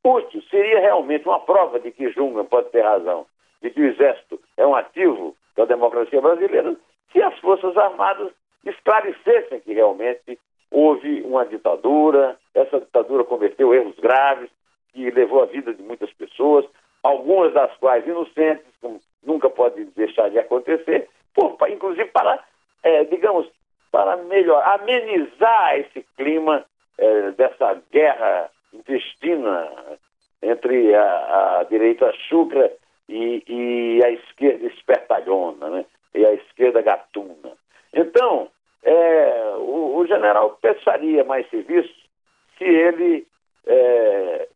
útil, 0.03 0.43
seria 0.51 0.81
realmente 0.81 1.27
uma 1.27 1.41
prova 1.41 1.79
de 1.79 1.91
que 1.91 2.11
Junga 2.11 2.45
pode 2.45 2.71
ter 2.71 2.83
razão, 2.83 3.27
de 3.63 3.71
que 3.71 3.81
o 3.81 3.87
Exército 3.87 4.41
é 4.57 4.67
um 4.67 4.75
ativo 4.75 5.37
da 5.57 5.65
democracia 5.65 6.21
brasileira, 6.21 6.77
se 7.13 7.23
as 7.23 7.39
Forças 7.39 7.77
Armadas 7.77 8.33
esclarecessem 8.65 9.61
que 9.61 9.73
realmente 9.73 10.39
houve 10.71 11.23
uma 11.23 11.47
ditadura, 11.47 12.37
essa 12.55 12.81
ditadura 12.81 13.25
cometeu 13.25 13.73
erros 13.73 13.97
graves, 13.97 14.51
que 14.93 15.11
levou 15.11 15.43
a 15.43 15.47
vida 15.47 15.73
de 15.73 15.83
muitas 15.83 16.13
pessoas, 16.15 16.65
algumas 17.07 17.53
das 17.53 17.75
quais 17.79 18.07
inocentes, 18.07 18.67
como 18.81 19.01
nunca 19.25 19.49
pode 19.51 19.85
deixar 19.97 20.31
de 20.31 20.39
acontecer, 20.39 21.09
por, 21.35 21.57
inclusive 21.69 22.07
para, 22.07 22.43
é, 22.83 23.05
digamos, 23.05 23.49
para 23.91 24.17
melhor, 24.17 24.63
amenizar 24.67 25.79
esse 25.79 26.05
clima 26.17 26.65
é, 26.99 27.31
dessa 27.33 27.81
guerra 27.91 28.51
intestina 28.73 29.71
entre 30.43 30.95
a, 30.95 31.59
a 31.61 31.63
direita 31.65 32.13
chucra 32.29 32.73
e, 33.09 33.43
e 33.47 34.05
a 34.05 34.11
esquerda 34.11 34.67
espertalhona, 34.67 35.71
né? 35.71 35.85
e 36.15 36.25
a 36.25 36.33
esquerda 36.33 36.83
gatuna. 36.83 37.53
Então, 37.93 38.49
é, 38.83 39.55
o, 39.59 39.97
o, 39.99 40.07
general 40.07 40.59
pensaria 40.61 41.25
mais 41.25 41.49
serviço 41.51 41.95
se 42.59 42.65
ele. 42.65 43.27
É, 43.67 44.49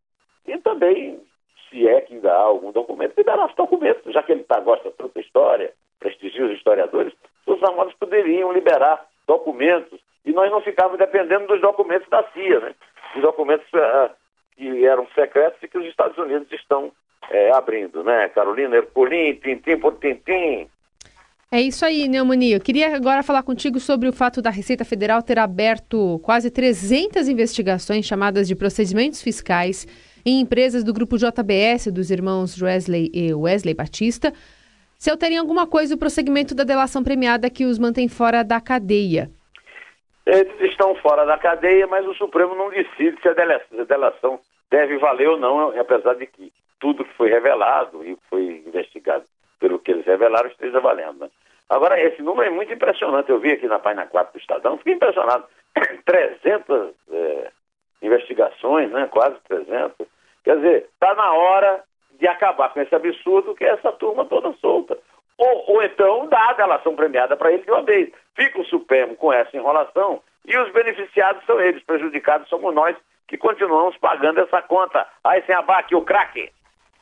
e 0.47 0.59
também, 0.59 1.21
se 1.69 1.87
é 1.87 2.01
que 2.01 2.15
ainda 2.15 2.33
há 2.33 2.41
algum 2.41 2.73
documento, 2.73 3.15
que 3.15 3.25
dará 3.25 3.47
os 3.47 3.55
documentos, 3.55 4.13
já 4.13 4.23
que 4.23 4.33
ele 4.33 4.45
tá, 4.45 4.61
gosta 4.61 4.91
tanto 4.93 5.15
da 5.15 5.21
história, 5.21 5.73
prestigia 5.99 6.47
os 6.47 6.53
historiadores, 6.53 7.13
os 7.47 7.63
armados 7.63 7.95
poderiam 7.95 8.53
liberar 8.53 9.07
documentos 9.27 10.01
e 10.25 10.33
nós 10.33 10.51
não 10.51 10.61
ficávamos 10.61 10.99
dependendo 10.99 11.47
dos 11.47 11.61
documentos 11.61 12.09
da 12.09 12.23
CIA, 12.33 12.61
né? 12.61 12.75
Os 13.17 13.23
documentos 13.23 13.67
uh, 13.73 14.11
que 14.57 14.87
eram 14.87 15.07
secretos 15.15 15.63
e 15.63 15.69
que 15.69 15.79
os 15.79 15.87
Estados 15.87 16.17
Unidos 16.19 16.51
estão 16.53 16.93
é, 17.31 17.51
abrindo, 17.53 18.03
né? 18.03 18.30
Carolina 18.41 18.77
Ercolim, 18.77 19.35
tintim 19.35 19.77
por 19.77 19.99
tintim. 19.99 20.67
É 21.53 21.61
isso 21.61 21.85
aí, 21.85 22.09
Neumani. 22.09 22.53
Eu 22.53 22.61
queria 22.61 22.97
agora 22.97 23.23
falar 23.23 23.43
contigo 23.43 23.79
sobre 23.79 24.09
o 24.09 24.13
fato 24.13 24.41
da 24.41 24.49
Receita 24.49 24.83
Federal 24.83 25.23
ter 25.23 25.39
aberto 25.39 26.19
quase 26.23 26.51
300 26.51 27.29
investigações 27.29 28.07
chamadas 28.07 28.49
de 28.49 28.57
procedimentos 28.57 29.21
fiscais 29.21 29.87
em 30.25 30.41
empresas 30.41 30.83
do 30.83 30.95
grupo 30.95 31.19
JBS, 31.19 31.93
dos 31.93 32.11
irmãos 32.11 32.61
Wesley 32.63 33.11
e 33.13 33.35
Wesley 33.35 33.75
Batista, 33.75 34.33
se 34.99 35.11
alterem 35.11 35.37
alguma 35.37 35.67
coisa 35.67 35.95
o 35.95 35.99
prosseguimento 35.99 36.55
da 36.55 36.65
delação 36.65 37.03
premiada 37.05 37.51
que 37.51 37.67
os 37.67 37.79
mantém 37.79 38.09
fora 38.09 38.43
da 38.43 38.61
cadeia. 38.61 39.31
Eles 40.25 40.61
estão 40.61 40.95
fora 40.97 41.27
da 41.27 41.37
cadeia, 41.37 41.87
mas 41.87 42.07
o 42.07 42.15
Supremo 42.15 42.55
não 42.55 42.71
decide 42.71 43.21
se 43.21 43.29
a 43.29 43.35
delação 43.85 44.41
deve 44.71 44.97
valer 44.99 45.29
ou 45.29 45.39
não, 45.39 45.79
apesar 45.79 46.15
de 46.15 46.27
que 46.27 46.53
tudo 46.81 47.05
que 47.05 47.15
foi 47.15 47.29
revelado 47.29 48.03
e 48.05 48.17
foi 48.29 48.65
investigado 48.67 49.25
pelo 49.61 49.79
que 49.79 49.93
eles 49.93 50.07
revelaram 50.07 50.49
esteja 50.49 50.81
valendo. 50.81 51.21
Né? 51.21 51.31
Agora, 51.69 52.01
esse 52.01 52.21
número 52.23 52.49
é 52.49 52.51
muito 52.51 52.73
impressionante. 52.73 53.31
Eu 53.31 53.39
vi 53.39 53.53
aqui 53.53 53.69
na 53.69 53.79
página 53.79 54.07
4 54.07 54.33
do 54.33 54.41
Estadão, 54.41 54.79
fiquei 54.79 54.95
impressionado. 54.95 55.45
300 56.05 56.95
é, 57.13 57.51
investigações, 58.03 58.91
né? 58.91 59.07
quase 59.11 59.37
300. 59.47 59.95
Quer 60.43 60.57
dizer, 60.57 60.89
está 60.93 61.15
na 61.15 61.33
hora 61.33 61.85
de 62.19 62.27
acabar 62.27 62.71
com 62.71 62.81
esse 62.81 62.95
absurdo 62.95 63.55
que 63.55 63.65
é 63.65 63.69
essa 63.69 63.93
turma 63.93 64.25
toda 64.25 64.53
solta. 64.55 64.99
Ou, 65.39 65.75
ou 65.75 65.83
então 65.83 66.27
dá 66.27 66.51
a 66.51 66.55
delação 66.55 66.97
premiada 66.97 67.37
para 67.37 67.53
ele 67.53 67.63
de 67.63 67.71
uma 67.71 67.83
vez. 67.83 68.11
Fica 68.35 68.61
o 68.61 68.65
Supremo 68.67 69.15
com 69.17 69.33
essa 69.33 69.57
enrolação 69.57 70.21
e 70.47 70.57
os 70.57 70.73
beneficiados 70.73 71.45
são 71.47 71.61
eles, 71.61 71.83
prejudicados 71.85 72.49
somos 72.49 72.75
nós 72.75 72.97
que 73.29 73.39
continuamos 73.39 73.97
pagando 73.99 74.41
essa 74.41 74.61
conta. 74.63 75.07
Aí 75.23 75.43
sem 75.43 75.55
abaque 75.55 75.95
o 75.95 76.03
craque. 76.03 76.51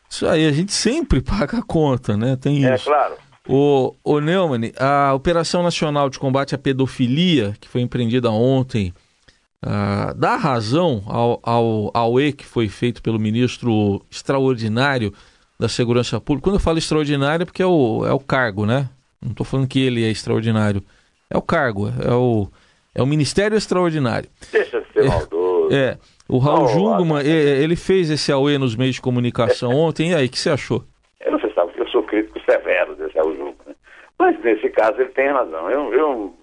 Isso 0.08 0.26
aí, 0.26 0.46
a 0.46 0.52
gente 0.52 0.72
sempre 0.72 1.20
paga 1.22 1.58
a 1.58 1.62
conta, 1.62 2.16
né? 2.16 2.36
Tem 2.36 2.64
é, 2.64 2.74
isso. 2.74 2.90
É 2.90 2.92
claro. 2.92 3.14
O, 3.48 3.94
o 4.04 4.20
Neumann, 4.20 4.72
a 4.78 5.14
Operação 5.14 5.62
Nacional 5.62 6.10
de 6.10 6.18
Combate 6.18 6.54
à 6.54 6.58
Pedofilia, 6.58 7.54
que 7.58 7.66
foi 7.66 7.80
empreendida 7.80 8.30
ontem, 8.30 8.92
uh, 9.64 10.12
dá 10.14 10.36
razão 10.36 11.02
ao, 11.06 11.40
ao, 11.42 11.90
ao 11.94 12.20
E 12.20 12.32
que 12.32 12.44
foi 12.44 12.68
feito 12.68 13.00
pelo 13.00 13.18
ministro 13.18 14.04
extraordinário 14.10 15.14
da 15.58 15.66
Segurança 15.66 16.20
Pública. 16.20 16.44
Quando 16.44 16.56
eu 16.56 16.60
falo 16.60 16.76
extraordinário, 16.76 17.42
é 17.42 17.46
porque 17.46 17.62
é 17.62 17.66
o, 17.66 18.04
é 18.06 18.12
o 18.12 18.20
cargo, 18.20 18.66
né? 18.66 18.90
Não 19.20 19.30
estou 19.30 19.46
falando 19.46 19.66
que 19.66 19.80
ele 19.80 20.04
é 20.04 20.10
extraordinário. 20.10 20.82
É 21.30 21.36
o 21.36 21.42
cargo, 21.42 21.88
é 21.88 22.12
o, 22.12 22.48
é 22.94 23.02
o 23.02 23.06
Ministério 23.06 23.56
Extraordinário. 23.56 24.28
Deixa 24.52 24.80
de 24.80 24.92
ser 24.92 25.04
maldoso. 25.04 25.74
É. 25.74 25.98
O 26.30 26.38
Raul 26.38 26.64
oh, 26.64 26.68
Jungmann, 26.68 27.22
ele 27.24 27.74
fez 27.74 28.10
esse 28.10 28.30
AUE 28.30 28.58
nos 28.58 28.76
meios 28.76 28.96
de 28.96 29.00
comunicação 29.00 29.70
ontem, 29.70 30.10
e 30.10 30.14
aí, 30.14 30.26
o 30.26 30.30
que 30.30 30.38
você 30.38 30.50
achou? 30.50 30.82
Eu 31.20 31.32
não 31.32 31.40
sei, 31.40 31.50
sabe 31.54 31.72
que 31.72 31.80
eu 31.80 31.88
sou 31.88 32.02
crítico 32.02 32.38
severo 32.40 32.94
desse 32.96 33.16
Raul 33.16 33.34
Jungmann, 33.34 33.56
né? 33.66 33.74
mas 34.18 34.38
nesse 34.40 34.68
caso 34.68 35.00
ele 35.00 35.08
tem 35.10 35.28
razão. 35.28 35.70
Eu, 35.70 35.94
eu, 35.94 36.34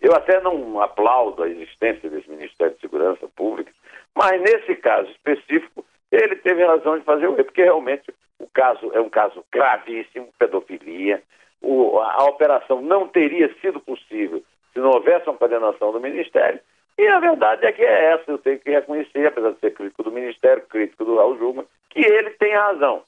eu 0.00 0.14
até 0.14 0.40
não 0.40 0.80
aplaudo 0.80 1.42
a 1.42 1.48
existência 1.48 2.08
desse 2.08 2.30
Ministério 2.30 2.74
de 2.74 2.80
Segurança 2.80 3.26
Pública, 3.34 3.72
mas 4.14 4.40
nesse 4.40 4.76
caso 4.76 5.10
específico, 5.10 5.84
ele 6.12 6.36
teve 6.36 6.64
razão 6.64 6.96
de 6.96 7.04
fazer 7.04 7.26
o 7.26 7.34
porque 7.34 7.64
realmente 7.64 8.14
o 8.38 8.46
caso 8.46 8.88
é 8.94 9.00
um 9.00 9.08
caso 9.08 9.44
gravíssimo, 9.52 10.28
pedofilia. 10.38 11.20
O, 11.60 11.98
a, 11.98 12.22
a 12.22 12.24
operação 12.26 12.80
não 12.80 13.08
teria 13.08 13.52
sido 13.60 13.80
possível 13.80 14.44
se 14.72 14.78
não 14.78 14.90
houvesse 14.90 15.28
uma 15.28 15.36
condenação 15.36 15.90
do 15.90 15.98
Ministério 15.98 16.60
e 16.96 17.06
a 17.08 17.18
verdade 17.18 17.66
é 17.66 17.72
que 17.72 17.82
é 17.82 18.12
essa, 18.12 18.30
eu 18.30 18.38
tenho 18.38 18.58
que 18.58 18.70
reconhecer, 18.70 19.26
apesar 19.26 19.50
de 19.50 19.60
ser 19.60 19.74
crítico 19.74 20.02
do 20.04 20.12
Ministério, 20.12 20.64
crítico 20.66 21.04
do 21.04 21.16
Raul 21.16 21.38
Juma, 21.38 21.64
que 21.90 22.00
ele 22.00 22.30
tem 22.30 22.54
razão. 22.54 23.02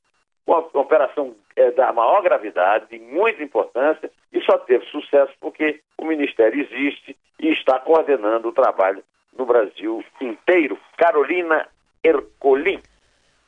Uma 0.47 0.59
operação 0.75 1.35
é, 1.57 1.71
da 1.73 1.93
maior 1.93 2.23
gravidade, 2.23 2.87
de 2.91 2.99
muita 2.99 3.43
importância, 3.43 4.11
e 4.33 4.41
só 4.43 4.59
teve 4.59 4.85
sucesso 4.87 5.33
porque 5.41 5.81
o 5.99 6.05
Ministério 6.05 6.61
existe 6.61 7.17
e 7.39 7.49
está 7.53 7.79
coordenando 7.79 8.49
o 8.49 8.53
trabalho 8.53 9.03
no 9.37 9.45
Brasil 9.45 10.05
inteiro. 10.21 10.79
Carolina 10.97 11.69
Ercolim. 12.03 12.81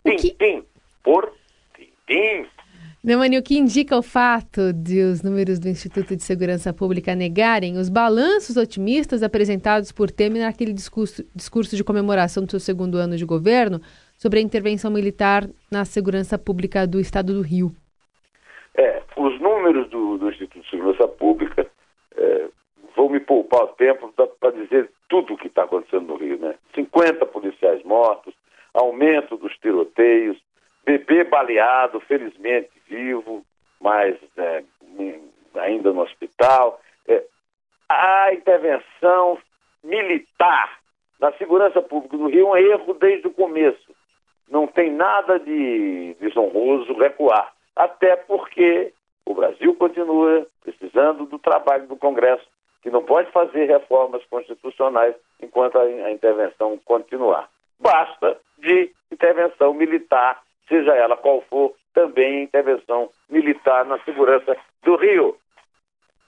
Tintim 0.05 0.65
por 1.03 1.33
Tintim. 1.75 2.49
Neumani, 3.09 3.39
o 3.39 3.43
que 3.43 3.57
indica 3.57 3.97
o 3.97 4.03
fato 4.03 4.71
de 4.71 5.01
os 5.01 5.23
números 5.23 5.59
do 5.59 5.67
Instituto 5.67 6.15
de 6.15 6.23
Segurança 6.23 6.75
Pública 6.75 7.15
negarem 7.15 7.79
os 7.79 7.89
balanços 7.89 8.59
otimistas 8.59 9.23
apresentados 9.23 9.91
por 9.91 10.11
Temer 10.11 10.43
naquele 10.43 10.75
discurso, 10.75 11.25
discurso 11.35 11.75
de 11.75 11.83
comemoração 11.83 12.45
do 12.45 12.51
seu 12.51 12.61
segundo 12.61 12.99
ano 12.99 13.17
de 13.17 13.25
governo 13.25 13.81
sobre 14.19 14.41
a 14.41 14.43
intervenção 14.43 14.91
militar 14.91 15.49
na 15.73 15.87
segurança 15.87 16.39
pública 16.39 16.87
do 16.87 17.01
Estado 17.01 17.33
do 17.33 17.41
Rio? 17.41 17.73
É, 18.77 19.01
os 19.17 19.41
números 19.41 19.89
do, 19.89 20.19
do 20.19 20.29
Instituto 20.29 20.63
de 20.63 20.69
Segurança 20.69 21.09
Pública 21.09 21.67
é, 22.15 22.49
vão 22.95 23.09
me 23.09 23.21
poupar 23.21 23.63
o 23.63 23.69
tempo 23.69 24.13
para 24.39 24.51
dizer 24.51 24.91
tudo 25.09 25.33
o 25.33 25.39
que 25.39 25.47
está 25.47 25.65
acontecendo 25.65 26.09
no 26.09 26.17
Rio, 26.17 26.39
né? 26.39 26.57
50 26.75 27.25
policiais 27.25 27.83
mortos, 27.85 28.35
aumento 28.75 29.39
dos 29.39 29.57
tiroteios, 29.57 30.37
bebê 30.85 31.25
baleado, 31.25 32.01
felizmente 32.01 32.78
vivo, 32.89 33.45
mas 33.81 34.17
é, 34.37 34.65
ainda 35.57 35.93
no 35.93 36.03
hospital. 36.03 36.81
É, 37.07 37.25
a 37.89 38.33
intervenção 38.33 39.39
militar 39.83 40.79
na 41.21 41.33
segurança 41.33 41.83
pública 41.83 42.17
do 42.17 42.29
Rio 42.29 42.49
é 42.49 42.51
um 42.51 42.57
erro 42.57 42.95
desde 42.95 43.27
o 43.27 43.33
começo. 43.33 43.95
Não 44.49 44.67
tem 44.67 44.91
nada 44.91 45.39
de 45.39 46.17
desonroso 46.21 46.93
recuar. 46.95 47.53
Até 47.77 48.17
porque 48.17 48.93
o 49.27 49.35
Brasil 49.35 49.75
continua 49.75 50.47
precisando 50.63 51.27
do 51.27 51.39
trabalho 51.39 51.87
do 51.87 51.97
Congresso, 51.97 52.47
que 52.83 52.91
não 52.91 53.03
pode 53.03 53.31
fazer 53.31 53.67
reformas 53.67 54.25
constitucionais 54.27 55.15
enquanto 55.41 55.79
a 55.79 56.11
intervenção 56.11 56.79
continuar. 56.85 57.49
Basta 57.79 58.39
de 58.59 58.91
intervenção 59.13 59.75
militar, 59.75 60.41
seja 60.69 60.95
ela 60.95 61.17
qual 61.17 61.43
for, 61.43 61.75
também 61.95 62.43
intervenção 62.43 63.11
militar 63.29 63.85
na 63.85 63.99
segurança 64.01 64.57
do 64.83 64.97
Rio. 64.97 65.37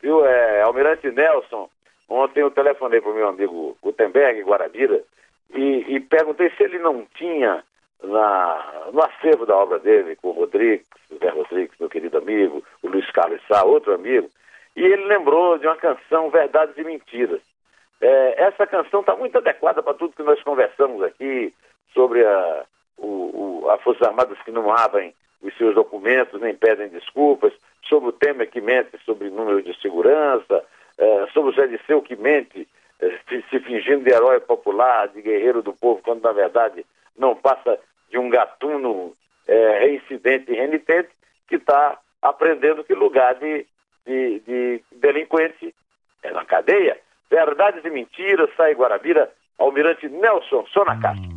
Viu, 0.03 0.25
é, 0.25 0.63
Almirante 0.63 1.11
Nelson, 1.11 1.69
ontem 2.09 2.41
eu 2.41 2.51
telefonei 2.51 3.01
para 3.01 3.11
o 3.11 3.15
meu 3.15 3.29
amigo 3.29 3.77
Gutenberg, 3.83 4.43
Guarabira, 4.43 5.03
e, 5.53 5.97
e, 5.97 6.01
perguntei 6.01 6.51
se 6.51 6.63
ele 6.63 6.79
não 6.79 7.05
tinha 7.15 7.63
na, 8.03 8.89
no 8.93 9.03
acervo 9.03 9.45
da 9.45 9.57
obra 9.57 9.79
dele, 9.79 10.17
com 10.17 10.29
o 10.29 10.33
Rodrigues, 10.33 10.87
Zé 11.19 11.29
Rodrigues, 11.29 11.77
meu 11.79 11.89
querido 11.89 12.19
amigo, 12.19 12.63
o 12.83 12.89
Luiz 12.89 13.11
Carlos 13.11 13.41
Sá, 13.47 13.65
outro 13.65 13.93
amigo, 13.95 14.31
e 14.77 14.83
ele 14.83 15.05
lembrou 15.05 15.59
de 15.59 15.67
uma 15.67 15.77
canção 15.77 16.31
Verdades 16.31 16.77
e 16.79 16.85
Mentiras. 16.85 17.43
É, 18.01 18.45
essa 18.45 18.67
canção 18.67 19.01
está 19.01 19.15
muito 19.15 19.37
adequada 19.37 19.83
para 19.83 19.95
tudo 19.95 20.15
que 20.17 20.23
nós 20.23 20.41
conversamos 20.43 21.03
aqui 21.03 21.53
sobre 21.93 22.25
a, 22.25 22.65
o, 22.97 23.63
o, 23.65 23.71
a 23.71 23.79
Forças 23.79 24.07
Armadas 24.07 24.39
que 24.43 24.51
não 24.51 24.73
abrem 24.73 25.13
os 25.43 25.57
seus 25.57 25.75
documentos, 25.75 26.41
nem 26.41 26.55
pedem 26.55 26.89
desculpas, 26.89 27.53
sobre 27.89 28.11
o 28.11 28.13
tema 28.13 28.47
que 28.47 28.61
mente 28.61 28.99
sobre 29.05 29.31
número 29.31 29.63
de 29.63 29.79
segurança, 29.81 30.65
é, 30.99 31.27
sobre 31.33 31.51
o 31.51 31.55
Zé 31.55 31.67
Disseu 31.67 32.03
que 32.03 32.17
mente 32.17 32.69
é, 33.01 33.19
se 33.49 33.61
fingindo 33.61 34.05
de 34.05 34.11
herói 34.11 34.41
popular, 34.41 35.09
de 35.09 35.23
guerreiro 35.23 35.63
do 35.63 35.73
povo, 35.73 36.03
quando 36.03 36.23
na 36.23 36.33
verdade 36.33 36.85
não 37.17 37.35
passa 37.35 37.79
de 38.11 38.19
um 38.19 38.29
gatuno 38.29 39.15
é, 39.47 39.79
reincidente 39.81 40.53
e 40.53 40.55
renitente 40.55 41.09
que 41.49 41.57
está 41.57 41.99
aprendendo 42.21 42.85
que 42.85 42.95
lugar 42.95 43.35
de, 43.37 43.67
de, 44.07 44.41
de 44.41 44.85
delinquente 44.93 45.75
é 46.23 46.31
na 46.31 46.45
cadeia. 46.45 46.99
Verdades 47.31 47.85
e 47.85 47.91
mentiras, 47.91 48.51
sai 48.57 48.75
Guarabira, 48.75 49.31
Almirante 49.59 50.09
Nelson 50.09 50.67
Sonacastro. 50.67 51.31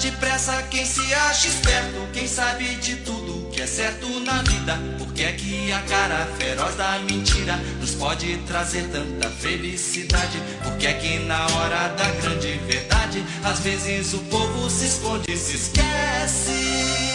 Depressa 0.00 0.62
quem 0.64 0.84
se 0.84 1.14
acha 1.14 1.46
esperto, 1.46 2.08
quem 2.12 2.26
sabe 2.26 2.74
de 2.76 2.96
tudo 2.96 3.50
que 3.52 3.60
é 3.60 3.66
certo 3.66 4.08
na 4.20 4.42
vida. 4.42 4.78
Porque 4.98 5.22
é 5.22 5.32
que 5.32 5.70
a 5.70 5.80
cara 5.82 6.26
feroz 6.38 6.74
da 6.74 6.98
mentira 7.00 7.56
nos 7.80 7.94
pode 7.94 8.36
trazer 8.38 8.88
tanta 8.88 9.28
felicidade? 9.30 10.42
Porque 10.64 10.86
é 10.86 10.94
que 10.94 11.18
na 11.20 11.46
hora 11.46 11.88
da 11.88 12.10
grande 12.20 12.58
verdade, 12.66 13.24
às 13.44 13.60
vezes 13.60 14.14
o 14.14 14.18
povo 14.18 14.68
se 14.68 14.86
esconde 14.86 15.30
e 15.30 15.36
se 15.36 15.56
esquece. 15.56 17.11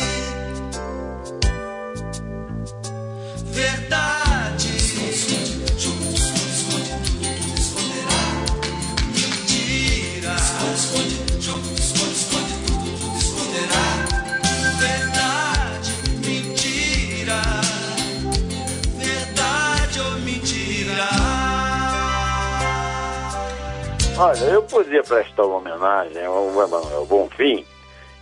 Olha, 24.20 24.44
eu 24.46 24.64
podia 24.64 25.04
prestar 25.04 25.44
uma 25.46 25.58
homenagem 25.58 26.26
ao 26.26 26.50
Emanuel 26.50 27.06
Bonfim 27.06 27.64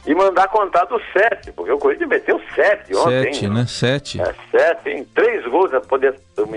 e 0.06 0.14
mandar 0.14 0.48
contar 0.50 0.86
do 0.86 1.00
sete, 1.14 1.52
porque 1.54 1.72
o 1.72 1.78
Corinthians 1.80 2.10
meteu 2.10 2.40
sete 2.54 2.94
ontem. 2.96 3.34
Sete, 3.34 3.48
né? 3.48 3.66
Sete. 3.68 4.22
É, 4.22 4.36
sete, 4.52 4.90
em 4.90 5.04
três 5.06 5.46
gols. 5.48 5.72
Eu 5.72 5.82
podia, 5.82 6.14
eu 6.38 6.48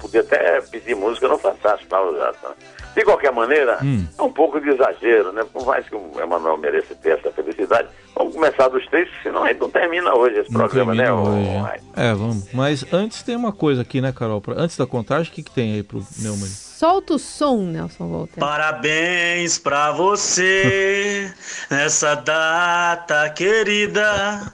podia 0.00 0.20
até 0.20 0.60
pedir 0.60 0.94
música 0.94 1.26
no 1.26 1.38
Fantástico. 1.38 1.88
pra 1.88 2.02
usar, 2.08 2.32
tá? 2.34 2.52
De 2.94 3.02
qualquer 3.02 3.32
maneira, 3.32 3.78
Hum. 3.82 4.06
é 4.16 4.22
um 4.22 4.30
pouco 4.32 4.60
de 4.60 4.68
exagero, 4.68 5.32
né? 5.32 5.44
Por 5.52 5.66
mais 5.66 5.88
que 5.88 5.96
o 5.96 6.12
Emanuel 6.20 6.56
mereça 6.58 6.94
ter 6.94 7.18
essa 7.18 7.32
felicidade, 7.32 7.88
vamos 8.14 8.34
começar 8.34 8.68
dos 8.68 8.86
três, 8.86 9.08
senão 9.22 9.42
a 9.44 9.48
gente 9.48 9.60
não 9.60 9.70
termina 9.70 10.14
hoje 10.14 10.38
esse 10.40 10.52
Não 10.52 10.60
programa, 10.60 10.94
né? 10.94 11.10
hoje, 11.12 11.48
né? 11.50 11.76
É, 11.96 12.12
vamos. 12.14 12.52
Mas 12.52 12.84
antes 12.92 13.22
tem 13.24 13.34
uma 13.34 13.50
coisa 13.52 13.82
aqui, 13.82 14.00
né, 14.00 14.12
Carol? 14.12 14.40
Antes 14.56 14.76
da 14.76 14.86
contagem, 14.86 15.32
o 15.32 15.34
que, 15.34 15.42
que 15.42 15.50
tem 15.50 15.72
aí 15.74 15.82
pro 15.82 16.00
Neumann? 16.20 16.48
Solta 16.84 17.14
o 17.14 17.18
som, 17.18 17.62
Nelson 17.62 18.06
Volter. 18.08 18.38
Parabéns 18.38 19.56
pra 19.56 19.90
você 19.90 21.32
nessa 21.70 22.14
data 22.14 23.26
querida. 23.30 24.52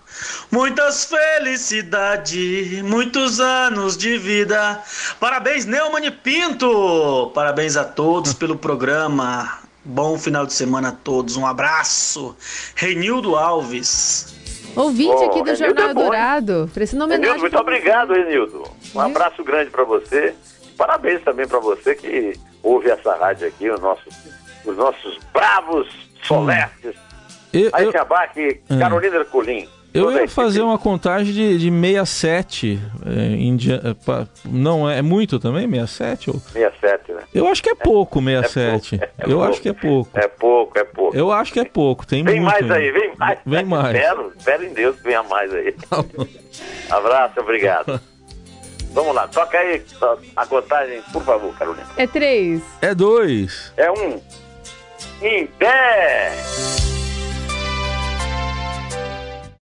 Muitas 0.48 1.06
felicidades, 1.06 2.82
muitos 2.82 3.40
anos 3.40 3.96
de 3.96 4.16
vida. 4.16 4.80
Parabéns, 5.18 5.66
Neumann 5.66 6.06
e 6.06 6.10
Pinto. 6.12 7.32
Parabéns 7.34 7.76
a 7.76 7.82
todos 7.82 8.32
pelo 8.32 8.56
programa. 8.56 9.58
Bom 9.84 10.16
final 10.16 10.46
de 10.46 10.52
semana 10.52 10.90
a 10.90 10.92
todos. 10.92 11.36
Um 11.36 11.44
abraço. 11.44 12.36
Reinildo 12.76 13.34
Alves. 13.34 14.36
Ouvinte 14.76 15.16
Ô, 15.16 15.24
aqui 15.24 15.42
do 15.42 15.50
Renildo 15.50 15.56
Jornal 15.56 15.88
é 15.88 15.94
bom, 15.94 16.00
hein? 16.00 16.06
Dourado. 16.06 16.70
Prestando 16.72 17.02
homenagem. 17.06 17.26
Renildo, 17.26 17.40
muito 17.40 17.58
obrigado, 17.58 18.12
Renildo. 18.12 18.70
Um 18.94 19.00
abraço 19.00 19.42
grande 19.42 19.68
para 19.68 19.82
você. 19.82 20.36
Parabéns 20.80 21.20
também 21.22 21.46
para 21.46 21.58
você 21.58 21.94
que 21.94 22.32
ouve 22.62 22.88
essa 22.90 23.14
rádio 23.16 23.46
aqui, 23.48 23.68
os 23.68 23.78
nossos, 23.80 24.14
os 24.64 24.74
nossos 24.78 25.18
bravos 25.30 25.86
solertes. 26.22 26.94
Eu, 27.52 27.68
Aí 27.74 27.84
eu, 27.84 28.00
abaque 28.00 28.62
Hum. 28.70 28.78
Carolina 28.78 29.16
Ercolim. 29.16 29.68
eu 29.92 30.10
ia 30.10 30.26
fazer 30.26 30.62
uma 30.62 30.78
contagem 30.78 31.34
de, 31.34 31.58
de 31.58 31.70
67. 31.70 32.80
É, 33.04 33.10
em 33.34 33.54
dia- 33.56 33.82
é, 33.84 33.92
pa- 33.92 34.26
não, 34.46 34.88
é 34.88 35.02
muito 35.02 35.38
também? 35.38 35.68
67? 35.68 36.30
Ou... 36.30 36.40
67, 36.40 37.12
né? 37.12 37.22
Eu 37.34 37.46
acho 37.46 37.62
que 37.62 37.68
é 37.68 37.74
pouco 37.74 38.22
67. 38.22 38.96
pouco, 38.98 39.04
é 39.04 39.24
eu 39.24 39.28
pouco. 39.36 39.44
acho 39.50 39.60
que 39.60 39.68
é 39.68 39.72
pouco. 39.74 40.10
É 40.18 40.28
pouco, 40.28 40.78
é 40.78 40.84
pouco. 40.84 41.14
Eu 41.16 41.30
acho 41.30 41.52
que 41.52 41.60
é 41.60 41.64
pouco. 41.66 42.06
Tem 42.06 42.24
Vem 42.24 42.40
muito. 42.40 42.52
mais 42.52 42.70
aí, 42.70 42.90
vem 42.90 43.12
mais. 43.18 43.38
Vem 43.44 43.64
mais. 43.66 43.94
Espero, 43.96 44.32
espero 44.34 44.64
em 44.64 44.72
Deus 44.72 44.96
que 44.96 45.02
venha 45.02 45.22
mais 45.24 45.52
aí. 45.52 45.74
Abraço, 46.90 47.38
obrigado. 47.38 48.00
Vamos 48.92 49.14
lá, 49.14 49.28
toca 49.28 49.56
aí 49.56 49.82
a 50.36 50.46
contagem, 50.46 51.00
por 51.12 51.22
favor, 51.22 51.54
Carolina. 51.56 51.86
É 51.96 52.06
três. 52.06 52.62
É 52.82 52.94
dois. 52.94 53.72
É 53.76 53.90
um. 53.90 54.20
Em 55.22 55.46
pé! 55.46 56.32